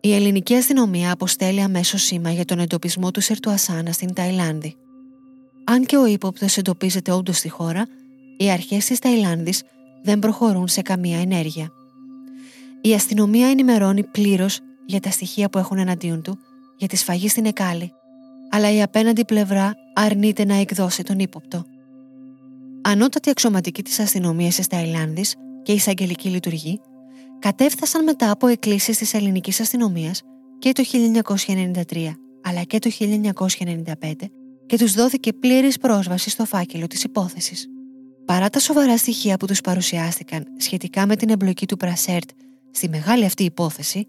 Η 0.07 0.14
ελληνική 0.14 0.55
αστυνομία 0.55 1.12
αποστέλει 1.12 1.61
αμέσως 1.61 2.03
σήμα 2.03 2.31
για 2.31 2.45
τον 2.45 2.59
εντοπισμό 2.59 3.11
του 3.11 3.21
Σερτουασάνα 3.21 3.92
στην 3.92 4.14
Ταϊλάνδη. 4.14 4.77
Αν 5.64 5.85
και 5.87 5.97
ο 5.97 6.07
ύποπτος 6.07 6.57
εντοπίζεται 6.57 7.12
όντως 7.12 7.37
στη 7.37 7.49
χώρα, 7.49 7.87
οι 8.37 8.51
αρχές 8.51 8.85
της 8.85 8.99
Ταϊλάνδης 8.99 9.62
δεν 10.03 10.19
προχωρούν 10.19 10.69
σε 10.69 10.83
καμία 10.83 11.21
ενέργεια. 11.21 11.73
Η 12.81 12.95
αστυνομία 12.95 13.49
ενημερώνει 13.49 14.03
πλήρως 14.03 14.61
για 14.87 15.01
τα 15.01 15.11
στοιχεία 15.11 15.49
που 15.49 15.59
έχουν 15.59 15.79
εναντίον 15.79 16.23
του 16.23 16.38
για 16.77 16.88
τη 16.88 16.97
σφαγή 16.97 17.29
στην 17.29 17.47
Εκάλη, 17.47 17.92
αλλά 18.51 18.73
η 18.73 18.83
απέναντι 18.83 19.25
πλευρά 19.25 19.75
αρνείται 19.95 20.45
να 20.45 20.55
εκδώσει 20.55 21.03
τον 21.03 21.19
ύποπτο. 21.19 21.64
Ανώτατη 22.83 23.31
αξιωματική 23.31 23.83
της 23.83 23.99
αστυνομίας 23.99 24.55
της 24.55 24.66
Ταϊλάνδης 24.66 25.35
και 25.62 25.73
η 25.73 25.75
εισαγγελική 25.75 26.29
λειτουργή 26.29 26.81
κατέφθασαν 27.38 28.05
μετά 28.05 28.31
από 28.31 28.46
εκκλήσεις 28.46 28.99
της 28.99 29.14
ελληνικής 29.14 29.61
αστυνομίας 29.61 30.22
και 30.59 30.72
το 30.72 30.83
1993 30.83 32.16
αλλά 32.42 32.62
και 32.62 32.79
το 32.79 32.90
1995 32.99 34.12
και 34.66 34.77
τους 34.77 34.92
δόθηκε 34.92 35.33
πλήρης 35.33 35.79
πρόσβαση 35.79 36.31
στο 36.31 36.44
φάκελο 36.44 36.87
της 36.87 37.05
υπόθεσης. 37.05 37.66
Παρά 38.25 38.51
τα 38.51 38.59
σοβαρά 38.59 38.96
στοιχεία 38.96 39.37
που 39.37 39.46
τους 39.46 39.61
παρουσιάστηκαν 39.61 40.46
σχετικά 40.57 41.07
με 41.07 41.16
την 41.16 41.31
εμπλοκή 41.31 41.66
του 41.66 41.77
Πρασέρτ 41.77 42.31
στη 42.70 42.88
μεγάλη 42.88 43.25
αυτή 43.25 43.44
υπόθεση, 43.44 44.07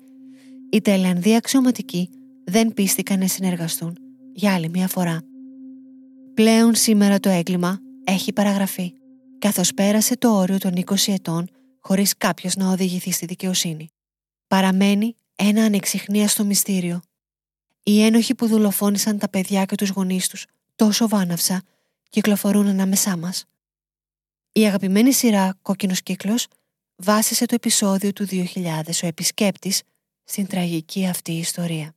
οι 0.69 0.81
Ταϊλανδοί 0.81 1.35
αξιωματικοί 1.35 2.09
δεν 2.43 2.73
πίστηκαν 2.73 3.19
να 3.19 3.27
συνεργαστούν 3.27 3.97
για 4.33 4.53
άλλη 4.53 4.69
μια 4.69 4.87
φορά. 4.87 5.21
Πλέον 6.33 6.75
σήμερα 6.75 7.19
το 7.19 7.29
έγκλημα 7.29 7.79
έχει 8.03 8.33
παραγραφεί, 8.33 8.93
καθώς 9.39 9.73
πέρασε 9.73 10.17
το 10.17 10.29
όριο 10.29 10.57
των 10.57 10.71
20 10.85 11.13
ετών 11.13 11.47
χωρίς 11.87 12.17
κάποιος 12.17 12.55
να 12.55 12.71
οδηγηθεί 12.71 13.11
στη 13.11 13.25
δικαιοσύνη. 13.25 13.89
Παραμένει 14.47 15.15
ένα 15.35 15.63
ανεξιχνίαστο 15.63 16.45
μυστήριο. 16.45 17.01
Οι 17.83 18.03
ένοχοι 18.03 18.35
που 18.35 18.47
δολοφόνησαν 18.47 19.17
τα 19.17 19.29
παιδιά 19.29 19.65
και 19.65 19.75
τους 19.75 19.89
γονείς 19.89 20.27
τους 20.27 20.45
τόσο 20.75 21.07
βάναυσα 21.07 21.63
κυκλοφορούν 22.09 22.67
ανάμεσά 22.67 23.17
μας. 23.17 23.45
Η 24.51 24.65
αγαπημένη 24.65 25.13
σειρά 25.13 25.57
«Κόκκινος 25.61 26.01
κύκλος» 26.01 26.47
βάσισε 26.95 27.45
το 27.45 27.55
επεισόδιο 27.55 28.13
του 28.13 28.25
2000 28.29 29.03
ο 29.03 29.07
επισκέπτης 29.07 29.81
στην 30.23 30.47
τραγική 30.47 31.07
αυτή 31.07 31.31
ιστορία. 31.31 31.95